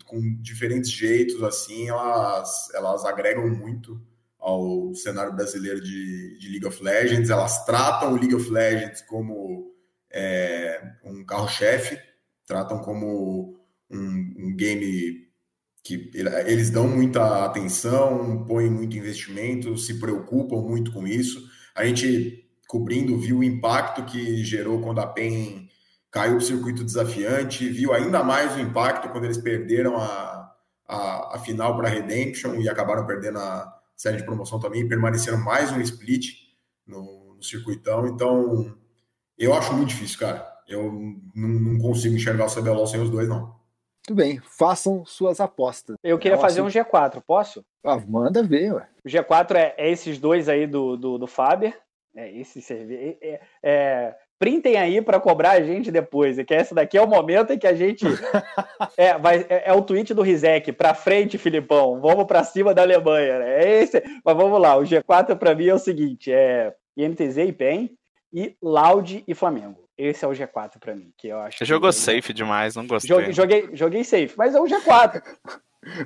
[0.06, 4.00] com diferentes jeitos, assim, elas, elas agregam muito
[4.38, 7.28] ao cenário brasileiro de, de League of Legends.
[7.28, 9.74] Elas tratam o League of Legends como
[10.10, 11.98] é, um carro-chefe,
[12.46, 13.58] tratam como
[13.90, 15.26] um, um game
[15.82, 21.48] que eles dão muita atenção, põem muito investimento, se preocupam muito com isso.
[21.74, 25.68] A gente cobrindo, viu o impacto que gerou quando a PEN
[26.10, 30.52] caiu para o circuito desafiante, viu ainda mais o impacto quando eles perderam a,
[30.88, 35.38] a, a final para a Redemption e acabaram perdendo a série de promoção também, permaneceram
[35.38, 36.26] mais um split
[36.86, 38.06] no, no circuitão.
[38.06, 38.74] Então,
[39.38, 40.46] eu acho muito difícil, cara.
[40.68, 40.90] Eu
[41.34, 43.54] não, não consigo enxergar o CBLOL sem os dois, não.
[44.02, 45.96] Tudo bem, façam suas apostas.
[46.02, 47.64] Eu queria fazer um G4, posso?
[47.84, 48.88] Ah, manda ver, ué.
[49.04, 51.76] O G4 é, é esses dois aí do, do, do Faber.
[52.16, 53.18] É, esse serviço.
[53.20, 56.38] É, é, printem aí para cobrar a gente depois.
[56.38, 58.04] É que esse daqui é o momento em que a gente.
[58.96, 60.72] é, vai, é, é, o tweet do Rizek.
[60.72, 62.00] Para frente, Filipão.
[62.00, 63.38] Vamos para cima da Alemanha.
[63.40, 63.64] Né?
[63.64, 64.02] É esse.
[64.24, 64.76] Mas vamos lá.
[64.76, 67.90] O G4 para mim é o seguinte: é INTZ e PEN
[68.32, 69.86] e Loud e Flamengo.
[69.98, 71.58] Esse é o G4 para mim, que eu acho.
[71.58, 73.08] Você jogou safe demais, não gostei.
[73.08, 75.22] Joguei, joguei, joguei safe, mas é o G4.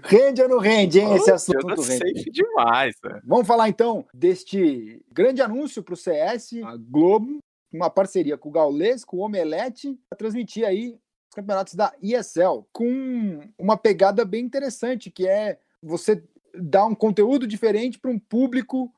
[0.02, 1.14] Rende ou não rende, hein?
[1.14, 1.82] Esse assunto rende.
[1.84, 2.94] Safe demais.
[3.02, 3.20] Né?
[3.24, 7.38] Vamos falar então deste grande anúncio para o CS, a Globo,
[7.72, 12.66] uma parceria com o Gaules, com o Omelete, para transmitir aí os campeonatos da ESL,
[12.72, 16.22] com uma pegada bem interessante, que é você
[16.54, 18.92] dar um conteúdo diferente para um público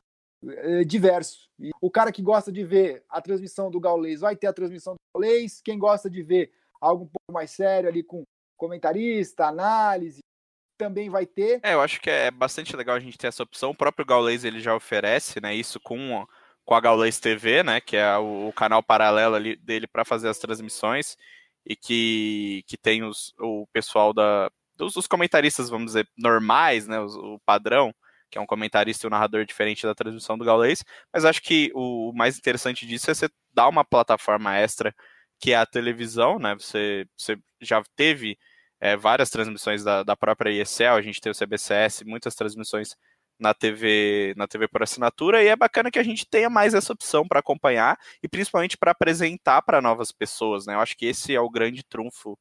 [0.44, 1.48] eh, diverso.
[1.60, 4.94] E o cara que gosta de ver a transmissão do Gaules vai ter a transmissão
[4.94, 8.24] do Gaules, quem gosta de ver algo um pouco mais sério ali com
[8.56, 10.20] comentarista, análise,
[10.76, 11.60] também vai ter.
[11.62, 13.70] É, eu acho que é bastante legal a gente ter essa opção.
[13.70, 16.26] O próprio Gaules ele já oferece, né, isso com,
[16.64, 20.28] com a Gaules TV, né, que é o, o canal paralelo ali dele para fazer
[20.28, 21.16] as transmissões
[21.64, 26.98] e que, que tem os, o pessoal da dos, dos comentaristas, vamos dizer, normais, né,
[26.98, 27.94] o, o padrão,
[28.30, 31.70] que é um comentarista e um narrador diferente da transmissão do Gaules, mas acho que
[31.74, 34.94] o mais interessante disso é você dar uma plataforma extra
[35.38, 36.54] que é a televisão, né?
[36.54, 38.38] Você, você já teve
[38.82, 42.96] é, várias transmissões da, da própria ESL, a gente tem o CBCS, muitas transmissões
[43.38, 46.92] na TV, na TV por assinatura, e é bacana que a gente tenha mais essa
[46.92, 50.74] opção para acompanhar e principalmente para apresentar para novas pessoas, né?
[50.74, 52.36] Eu acho que esse é o grande trunfo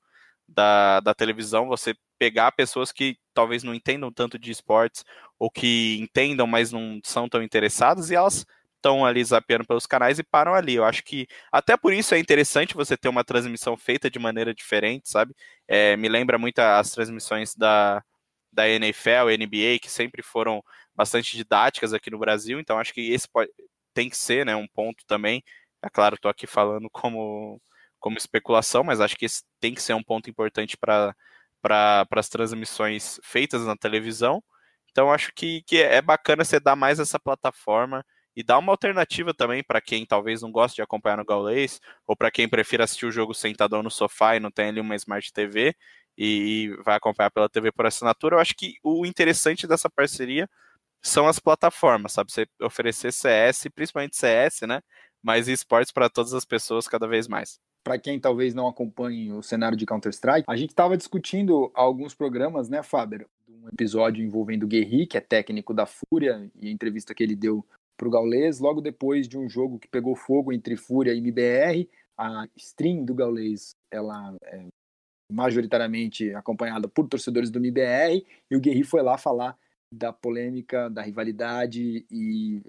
[0.48, 5.06] da, da televisão, você pegar pessoas que talvez não entendam tanto de esportes
[5.38, 8.48] ou que entendam, mas não são tão interessadas e elas
[8.82, 10.76] estão ali zapeando pelos canais e param ali.
[10.76, 14.54] Eu acho que até por isso é interessante você ter uma transmissão feita de maneira
[14.54, 15.36] diferente, sabe?
[15.68, 18.04] É, me lembra muito as transmissões da,
[18.52, 20.64] da NFL, NBA, que sempre foram
[20.96, 23.50] bastante didáticas aqui no Brasil, então acho que esse pode,
[23.94, 25.44] tem que ser né, um ponto também.
[25.84, 27.62] É claro, estou aqui falando como
[28.00, 31.16] como especulação, mas acho que esse tem que ser um ponto importante para
[31.62, 34.44] para as transmissões feitas na televisão.
[34.92, 38.06] Então acho que, que é bacana você dar mais essa plataforma
[38.36, 42.16] e dar uma alternativa também para quem talvez não goste de acompanhar no Gaulês, ou
[42.16, 45.32] para quem prefira assistir o jogo sentadão no sofá e não tem ali uma Smart
[45.34, 45.76] TV
[46.18, 48.36] e, e vai acompanhar pela TV por assinatura.
[48.36, 50.50] Eu acho que o interessante dessa parceria
[51.02, 52.32] são as plataformas, sabe?
[52.32, 54.82] Você oferecer CS, principalmente CS, né?
[55.22, 59.42] Mas esportes para todas as pessoas cada vez mais para quem talvez não acompanhe o
[59.42, 63.28] cenário de Counter-Strike, a gente estava discutindo alguns programas, né, Faber?
[63.48, 67.36] Um episódio envolvendo o Guerri, que é técnico da Fúria, e a entrevista que ele
[67.36, 67.66] deu
[68.02, 71.88] para o Gaules, logo depois de um jogo que pegou fogo entre Fúria e MBR.
[72.18, 74.66] A stream do Gaules, ela é
[75.32, 79.56] majoritariamente acompanhada por torcedores do MBR, e o Guerri foi lá falar
[79.94, 82.62] da polêmica, da rivalidade e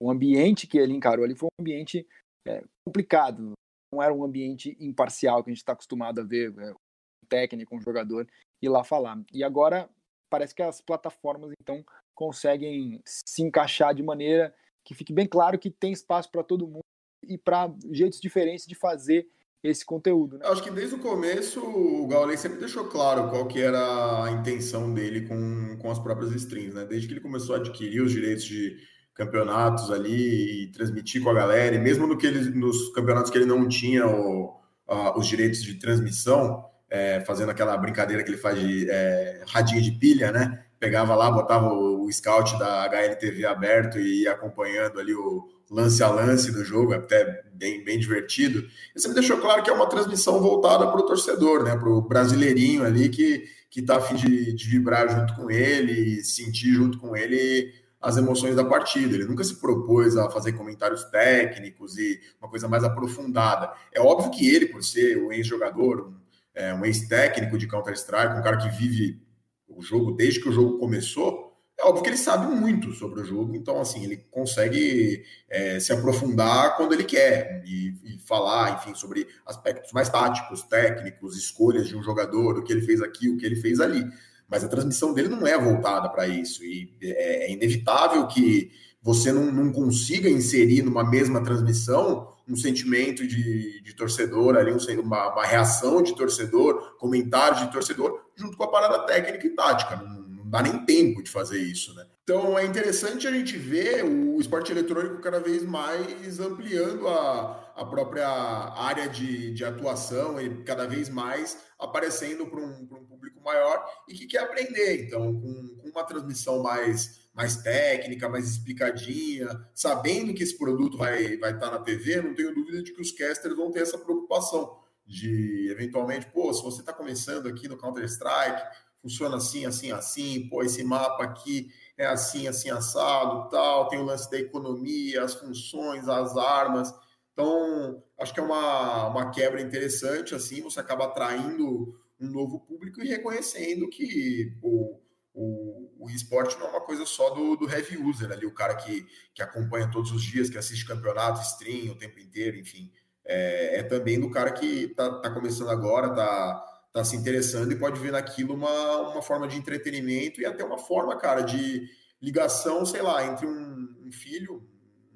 [0.00, 2.06] o ambiente que ele encarou ali foi um ambiente
[2.48, 3.52] é, complicado
[3.92, 7.76] não era um ambiente imparcial que a gente está acostumado a ver é, um técnico,
[7.76, 8.26] um jogador
[8.62, 9.22] ir lá falar.
[9.32, 9.88] E agora
[10.30, 14.54] parece que as plataformas então conseguem se encaixar de maneira
[14.84, 16.84] que fique bem claro que tem espaço para todo mundo
[17.22, 19.26] e para jeitos diferentes de fazer
[19.62, 20.38] esse conteúdo.
[20.38, 20.46] Né?
[20.46, 24.92] Acho que desde o começo o Gaulês sempre deixou claro qual que era a intenção
[24.92, 26.84] dele com, com as próprias streams, né?
[26.84, 28.76] Desde que ele começou a adquirir os direitos de
[29.14, 33.38] campeonatos ali e transmitir com a galera, e mesmo no que ele, nos campeonatos que
[33.38, 34.58] ele não tinha o,
[34.88, 39.92] a, os direitos de transmissão, é, fazendo aquela brincadeira que ele faz de é, de
[39.92, 40.64] pilha, né?
[40.80, 46.08] Pegava lá, botava o, o scout da HLTV aberto e acompanhando ali o lance a
[46.08, 48.66] lance do jogo, até bem, bem divertido.
[48.94, 51.76] E você me deixou claro que é uma transmissão voltada para o torcedor, né?
[51.76, 56.22] Para o brasileirinho ali que, que tá a fim de, de vibrar junto com ele,
[56.22, 57.72] sentir junto com ele
[58.02, 59.14] as emoções da partida.
[59.14, 63.72] Ele nunca se propôs a fazer comentários técnicos e uma coisa mais aprofundada.
[63.92, 66.14] É óbvio que ele, por ser um ex-jogador, um,
[66.54, 69.22] é, um ex-técnico de Counter-Strike, um cara que vive
[69.66, 71.41] o jogo desde que o jogo começou,
[71.82, 75.92] é óbvio que ele sabe muito sobre o jogo, então assim, ele consegue é, se
[75.92, 81.96] aprofundar quando ele quer e, e, falar, enfim, sobre aspectos mais táticos, técnicos, escolhas de
[81.96, 84.06] um jogador, o que ele fez aqui, o que ele fez ali
[84.52, 86.62] mas a transmissão dele não é voltada para isso.
[86.62, 88.70] E é, é, inevitável que
[89.00, 95.00] você não, não, consiga inserir numa mesma transmissão um sentimento de, de torcedor ali, um,
[95.00, 99.96] uma, uma, reação de torcedor, comentário de torcedor, junto com a parada técnica e tática.
[99.96, 100.21] Não
[100.52, 102.06] dá nem tempo de fazer isso, né?
[102.24, 107.86] Então é interessante a gente ver o esporte eletrônico cada vez mais ampliando a, a
[107.86, 113.82] própria área de, de atuação e cada vez mais aparecendo para um, um público maior
[114.06, 115.06] e que quer aprender.
[115.06, 121.38] Então, com, com uma transmissão mais mais técnica, mais explicadinha, sabendo que esse produto vai,
[121.38, 124.82] vai estar na TV, não tenho dúvida de que os casters vão ter essa preocupação
[125.06, 128.62] de, eventualmente, pô, se você está começando aqui no Counter-Strike,
[129.02, 134.04] funciona assim, assim, assim, pô, esse mapa aqui é assim, assim, assado, tal, tem o
[134.04, 136.94] lance da economia, as funções, as armas.
[137.32, 143.02] Então, acho que é uma, uma quebra interessante, assim, você acaba atraindo um novo público
[143.02, 145.00] e reconhecendo que o,
[145.34, 148.76] o, o esporte não é uma coisa só do, do heavy user ali, o cara
[148.76, 152.92] que, que acompanha todos os dias, que assiste campeonato, stream o tempo inteiro, enfim.
[153.24, 157.78] É, é também do cara que tá, tá começando agora, tá, tá se interessando e
[157.78, 161.88] pode ver naquilo uma, uma forma de entretenimento e até uma forma, cara, de
[162.20, 164.62] ligação, sei lá, entre um, um filho,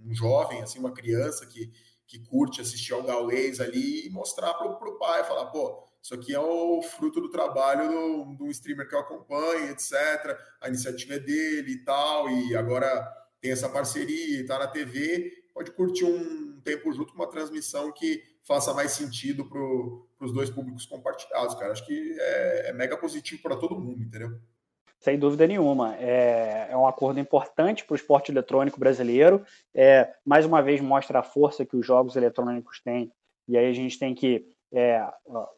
[0.04, 1.70] um jovem, assim, uma criança que,
[2.06, 6.34] que curte assistir ao gaulês ali e mostrar para o pai, falar, pô, isso aqui
[6.34, 9.92] é o fruto do trabalho do, do streamer que eu acompanho, etc.
[10.60, 13.04] A iniciativa é dele e tal, e agora
[13.40, 18.22] tem essa parceria, está na TV, pode curtir um tempo junto com uma transmissão que
[18.46, 21.72] faça mais sentido para os dois públicos compartilhados, cara.
[21.72, 24.38] Acho que é, é mega positivo para todo mundo, entendeu?
[25.00, 25.96] Sem dúvida nenhuma.
[25.96, 29.44] É, é um acordo importante para o esporte eletrônico brasileiro.
[29.74, 33.12] É, mais uma vez mostra a força que os jogos eletrônicos têm.
[33.48, 35.06] E aí a gente tem que é,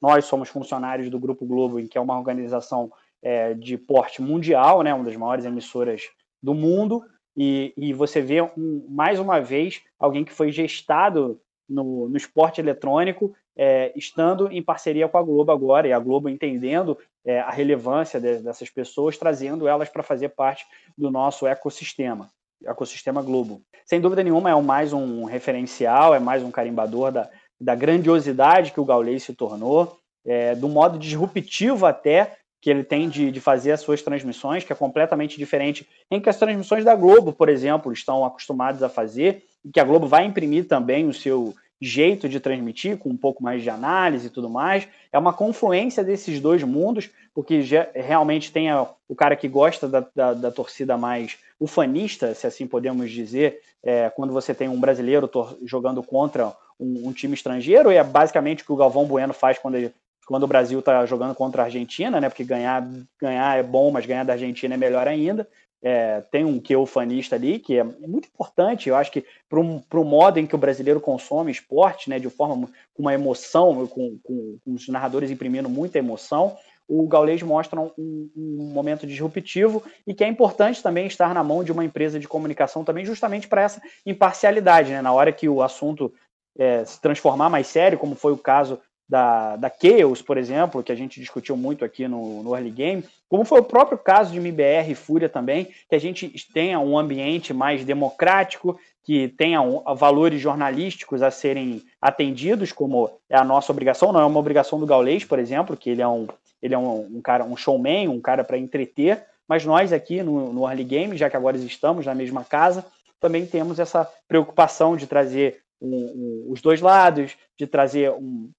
[0.00, 4.92] nós somos funcionários do Grupo Globo, que é uma organização é, de porte mundial, né,
[4.92, 6.02] uma das maiores emissoras
[6.42, 7.02] do mundo,
[7.36, 12.60] e, e você vê um, mais uma vez alguém que foi gestado no, no esporte
[12.60, 17.50] eletrônico, é, estando em parceria com a Globo agora, e a Globo entendendo é, a
[17.50, 20.64] relevância de, dessas pessoas, trazendo elas para fazer parte
[20.96, 22.30] do nosso ecossistema,
[22.64, 23.60] ecossistema Globo.
[23.84, 27.28] Sem dúvida nenhuma, é mais um referencial, é mais um carimbador da,
[27.60, 33.08] da grandiosidade que o Gaules se tornou, é, do modo disruptivo até que ele tem
[33.08, 36.94] de, de, fazer as suas transmissões, que é completamente diferente em que as transmissões da
[36.94, 41.14] Globo, por exemplo, estão acostumados a fazer, e que a Globo vai imprimir também o
[41.14, 44.88] seu jeito de transmitir, com um pouco mais de análise e tudo mais.
[45.12, 47.60] É uma confluência desses dois mundos, porque
[47.94, 52.66] realmente tem a, o cara que gosta da, da, da, torcida mais ufanista, se assim
[52.66, 55.30] podemos dizer, é, quando você tem um brasileiro
[55.64, 59.58] jogando contra um, um, time estrangeiro, e é basicamente o que o Galvão Bueno faz
[59.58, 59.92] quando, ele,
[60.28, 62.28] quando o Brasil está jogando contra a Argentina, né?
[62.28, 62.86] Porque ganhar,
[63.18, 65.48] ganhar é bom, mas ganhar da Argentina é melhor ainda.
[65.82, 70.04] É, tem um que fanista ali, que é muito importante, eu acho que para o
[70.04, 74.58] modo em que o brasileiro consome esporte, né, de forma com uma emoção, com, com,
[74.62, 76.56] com os narradores imprimindo muita emoção,
[76.86, 81.64] o Gaulês mostra um, um, momento disruptivo e que é importante também estar na mão
[81.64, 85.00] de uma empresa de comunicação também, justamente para essa imparcialidade, né?
[85.00, 86.12] Na hora que o assunto
[86.58, 90.92] é, se transformar mais sério, como foi o caso da, da Chaos, por exemplo, que
[90.92, 94.38] a gente discutiu muito aqui no, no Early Game, como foi o próprio caso de
[94.38, 99.82] MBR e Fúria também, que a gente tenha um ambiente mais democrático, que tenha um,
[99.94, 104.86] valores jornalísticos a serem atendidos, como é a nossa obrigação, não é uma obrigação do
[104.86, 106.26] Gaulês, por exemplo, que ele é um,
[106.60, 110.52] ele é um, um cara, um showman, um cara para entreter, mas nós aqui no,
[110.52, 112.84] no Early Game, já que agora estamos na mesma casa,
[113.18, 118.50] também temos essa preocupação de trazer um, um, os dois lados, de trazer um,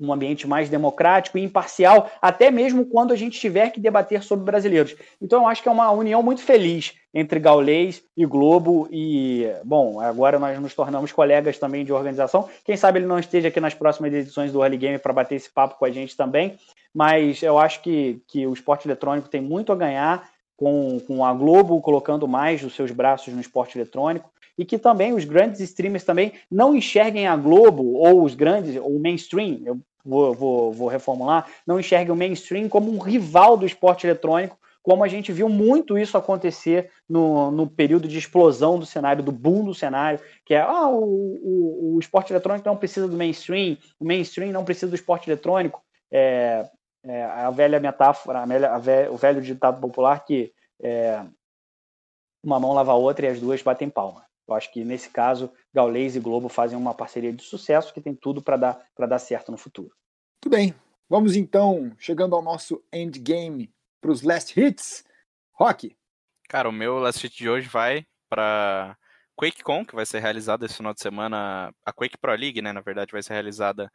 [0.00, 4.44] um ambiente mais democrático e imparcial, até mesmo quando a gente tiver que debater sobre
[4.44, 4.96] brasileiros.
[5.20, 8.88] Então, eu acho que é uma união muito feliz entre Gaulês e Globo.
[8.90, 12.48] E, bom, agora nós nos tornamos colegas também de organização.
[12.64, 15.50] Quem sabe ele não esteja aqui nas próximas edições do Early Game para bater esse
[15.50, 16.56] papo com a gente também.
[16.94, 21.32] Mas eu acho que, que o esporte eletrônico tem muito a ganhar com, com a
[21.32, 24.30] Globo colocando mais os seus braços no esporte eletrônico
[24.60, 28.94] e que também os grandes streamers também não enxerguem a Globo ou os grandes, ou
[28.94, 33.64] o mainstream, eu vou, vou, vou reformular, não enxerguem o mainstream como um rival do
[33.64, 38.84] esporte eletrônico, como a gente viu muito isso acontecer no, no período de explosão do
[38.84, 43.08] cenário, do boom do cenário, que é ah, o, o, o esporte eletrônico não precisa
[43.08, 45.82] do mainstream, o mainstream não precisa do esporte eletrônico.
[46.12, 46.68] É,
[47.02, 50.52] é, a velha metáfora, a velha, a velha, o velho ditado popular que
[50.82, 51.24] é,
[52.44, 54.29] uma mão lava a outra e as duas batem palma.
[54.50, 58.14] Eu acho que nesse caso, Gaulês e Globo fazem uma parceria de sucesso que tem
[58.14, 59.94] tudo para dar, dar certo no futuro.
[60.42, 60.74] Muito bem.
[61.08, 65.04] Vamos então, chegando ao nosso endgame para os last hits.
[65.52, 65.96] Rock.
[66.48, 68.96] Cara, o meu last hit de hoje vai para
[69.36, 72.80] QuakeCon, que vai ser realizada esse final de semana, a Quake Pro League, né, na
[72.80, 73.90] verdade, vai ser realizada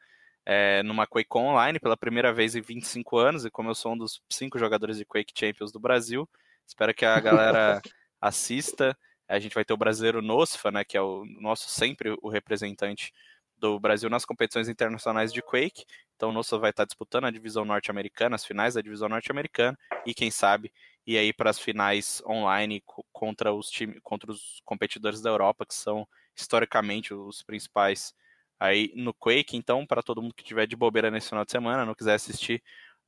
[0.45, 3.97] é, numa QuakeCon online pela primeira vez em 25 anos, e como eu sou um
[3.97, 6.30] dos cinco jogadores de Quake Champions do Brasil,
[6.66, 7.82] espero que a galera
[8.22, 8.97] assista.
[9.28, 13.12] A gente vai ter o brasileiro Nosfa, né, que é o nosso sempre o representante
[13.58, 15.86] do Brasil nas competições internacionais de Quake.
[16.16, 20.14] Então o Nosfa vai estar disputando a divisão norte-americana, as finais da divisão norte-americana, e
[20.14, 20.72] quem sabe
[21.08, 25.76] e aí para as finais online contra os times, contra os competidores da Europa, que
[25.76, 28.14] são historicamente os principais
[28.60, 29.56] aí no Quake.
[29.56, 32.62] Então, para todo mundo que tiver de bobeira nesse final de semana, não quiser assistir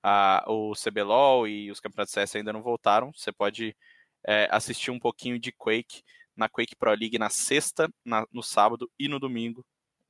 [0.03, 3.76] a, o CBLOL e os campeonatos CS ainda não voltaram, você pode
[4.28, 6.03] é, assistir um pouquinho de Quake
[6.36, 9.65] na Quake Pro League na sexta, na, no sábado e no domingo.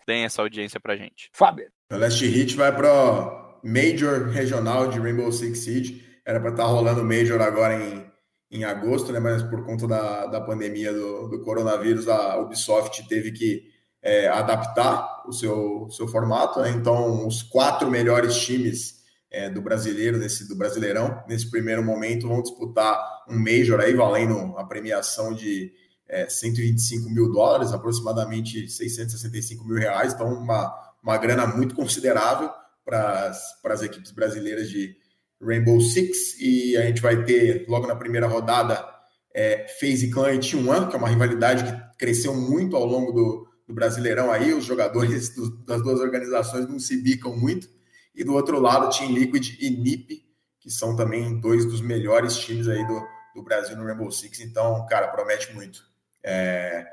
[0.05, 1.30] Deem essa audiência pra gente.
[1.34, 1.70] Fábio.
[1.91, 6.05] O Last Hit vai pro Major Regional de Rainbow Six Siege.
[6.26, 8.05] Era para estar tá rolando o Major agora em,
[8.51, 9.20] em agosto, né?
[9.20, 13.70] mas por conta da, da pandemia do, do coronavírus, a Ubisoft teve que
[14.01, 16.61] é, adaptar o seu, seu formato.
[16.61, 16.72] Né?
[16.72, 18.97] Então, os quatro melhores times
[19.30, 24.57] é, do brasileiro, nesse, do Brasileirão, nesse primeiro momento, vão disputar um Major aí, valendo
[24.57, 25.71] a premiação de
[26.07, 30.13] é, 125 mil dólares, aproximadamente 665 mil reais.
[30.13, 30.73] Então, uma,
[31.03, 32.49] uma grana muito considerável
[32.86, 33.32] para
[33.65, 34.95] as equipes brasileiras de
[35.41, 36.39] Rainbow Six.
[36.39, 38.86] E a gente vai ter, logo na primeira rodada,
[39.34, 43.47] é, FaZe Clan e T1, que é uma rivalidade que cresceu muito ao longo do,
[43.67, 44.53] do Brasileirão aí.
[44.53, 47.67] Os jogadores do, das duas organizações não se bicam muito.
[48.15, 50.23] E do outro lado, Team Liquid e NiP,
[50.59, 52.99] que são também dois dos melhores times aí do,
[53.38, 54.39] do Brasil no Rainbow Six.
[54.41, 55.83] Então, cara, promete muito.
[56.23, 56.85] É,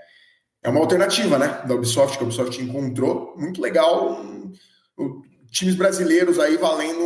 [0.62, 3.34] é uma alternativa, né, da Ubisoft, que a Ubisoft encontrou.
[3.36, 4.12] Muito legal.
[4.12, 4.52] Um,
[4.98, 7.02] um, times brasileiros aí valendo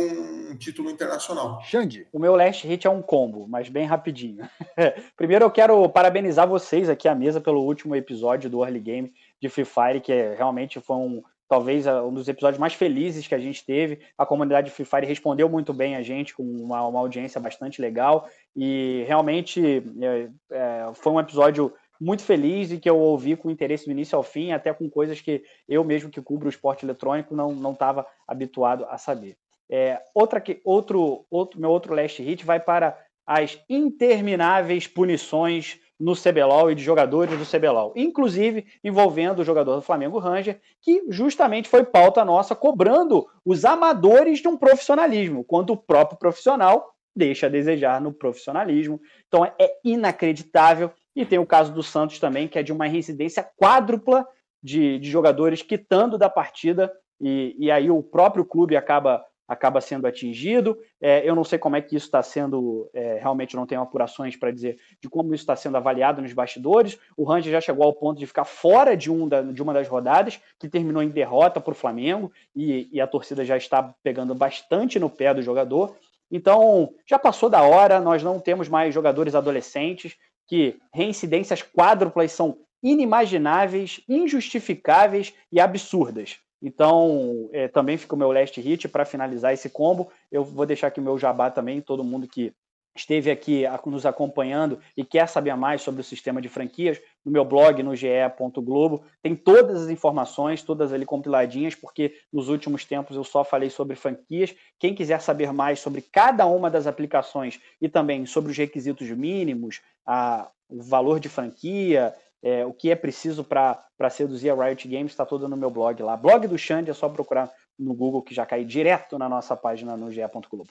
[0.51, 1.61] um título internacional.
[1.63, 2.05] Xande.
[2.11, 4.47] O meu last hit é um combo, mas bem rapidinho.
[5.15, 9.47] Primeiro eu quero parabenizar vocês aqui à mesa pelo último episódio do Early Game de
[9.47, 13.39] Free Fire, que é, realmente foi um, talvez um dos episódios mais felizes que a
[13.39, 13.99] gente teve.
[14.15, 17.81] A comunidade de Free Fire respondeu muito bem a gente, com uma, uma audiência bastante
[17.81, 18.29] legal.
[18.55, 23.85] E realmente é, é, foi um episódio muito feliz e que eu ouvi com interesse
[23.85, 27.35] do início ao fim, até com coisas que eu mesmo que cubro o esporte eletrônico
[27.35, 29.35] não estava habituado a saber.
[29.69, 36.13] É, outra que, outro, outro, meu outro last hit vai para as intermináveis punições no
[36.15, 41.67] CBLOL e de jogadores do CBLOL, inclusive envolvendo o jogador do Flamengo Ranger, que justamente
[41.67, 47.49] foi pauta nossa cobrando os amadores de um profissionalismo, quando o próprio profissional deixa a
[47.49, 49.01] desejar no profissionalismo.
[49.27, 50.91] Então é inacreditável.
[51.15, 54.25] E tem o caso do Santos também, que é de uma reincidência quádrupla
[54.63, 60.05] de, de jogadores quitando da partida, e, e aí o próprio clube acaba acaba sendo
[60.05, 60.77] atingido.
[61.01, 64.35] É, eu não sei como é que isso está sendo, é, realmente não tenho apurações
[64.35, 66.99] para dizer de como isso está sendo avaliado nos bastidores.
[67.17, 69.87] O Ranger já chegou ao ponto de ficar fora de, um da, de uma das
[69.87, 74.35] rodadas, que terminou em derrota para o Flamengo, e, e a torcida já está pegando
[74.35, 75.95] bastante no pé do jogador.
[76.31, 80.15] Então, já passou da hora, nós não temos mais jogadores adolescentes,
[80.47, 86.37] que reincidências quádruplas são inimagináveis, injustificáveis e absurdas.
[86.61, 90.11] Então, é, também fica o meu last hit para finalizar esse combo.
[90.31, 92.53] Eu vou deixar aqui o meu jabá também, todo mundo que
[92.95, 97.45] esteve aqui nos acompanhando e quer saber mais sobre o sistema de franquias, no meu
[97.45, 103.23] blog, no ge.globo, tem todas as informações, todas ali compiladinhas, porque nos últimos tempos eu
[103.23, 104.53] só falei sobre franquias.
[104.77, 109.81] Quem quiser saber mais sobre cada uma das aplicações e também sobre os requisitos mínimos,
[110.05, 115.11] a, o valor de franquia, é, o que é preciso para seduzir a Riot Games
[115.11, 116.15] está tudo no meu blog lá.
[116.15, 119.95] Blog do Xande é só procurar no Google que já cai direto na nossa página
[119.97, 120.69] no ge.globo.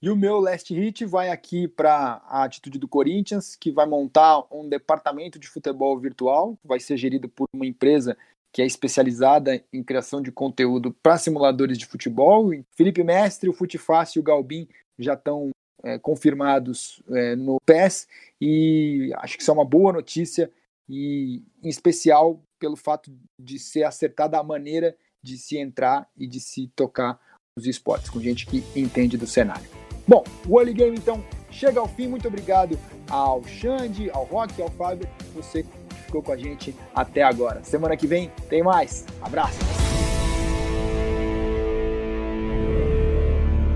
[0.00, 4.44] E o meu last hit vai aqui para a atitude do Corinthians, que vai montar
[4.50, 8.16] um departamento de futebol virtual, vai ser gerido por uma empresa
[8.52, 12.50] que é especializada em criação de conteúdo para simuladores de futebol.
[12.76, 15.50] Felipe Mestre, o Futefácil e o Galbin já estão
[15.82, 18.06] é, confirmados é, no PES
[18.40, 20.50] e acho que isso é uma boa notícia
[20.88, 26.40] e em especial pelo fato de ser acertada a maneira de se entrar e de
[26.40, 27.20] se tocar
[27.56, 29.68] os esportes, com gente que entende do cenário.
[30.06, 32.06] Bom, o Early Game então chega ao fim.
[32.06, 32.78] Muito obrigado
[33.10, 35.64] ao Xande, ao Rock, ao Fábio, você
[36.06, 37.62] ficou com a gente até agora.
[37.62, 39.04] Semana que vem tem mais.
[39.20, 39.58] Abraço.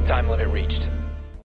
[0.06, 1.01] Time limit reached.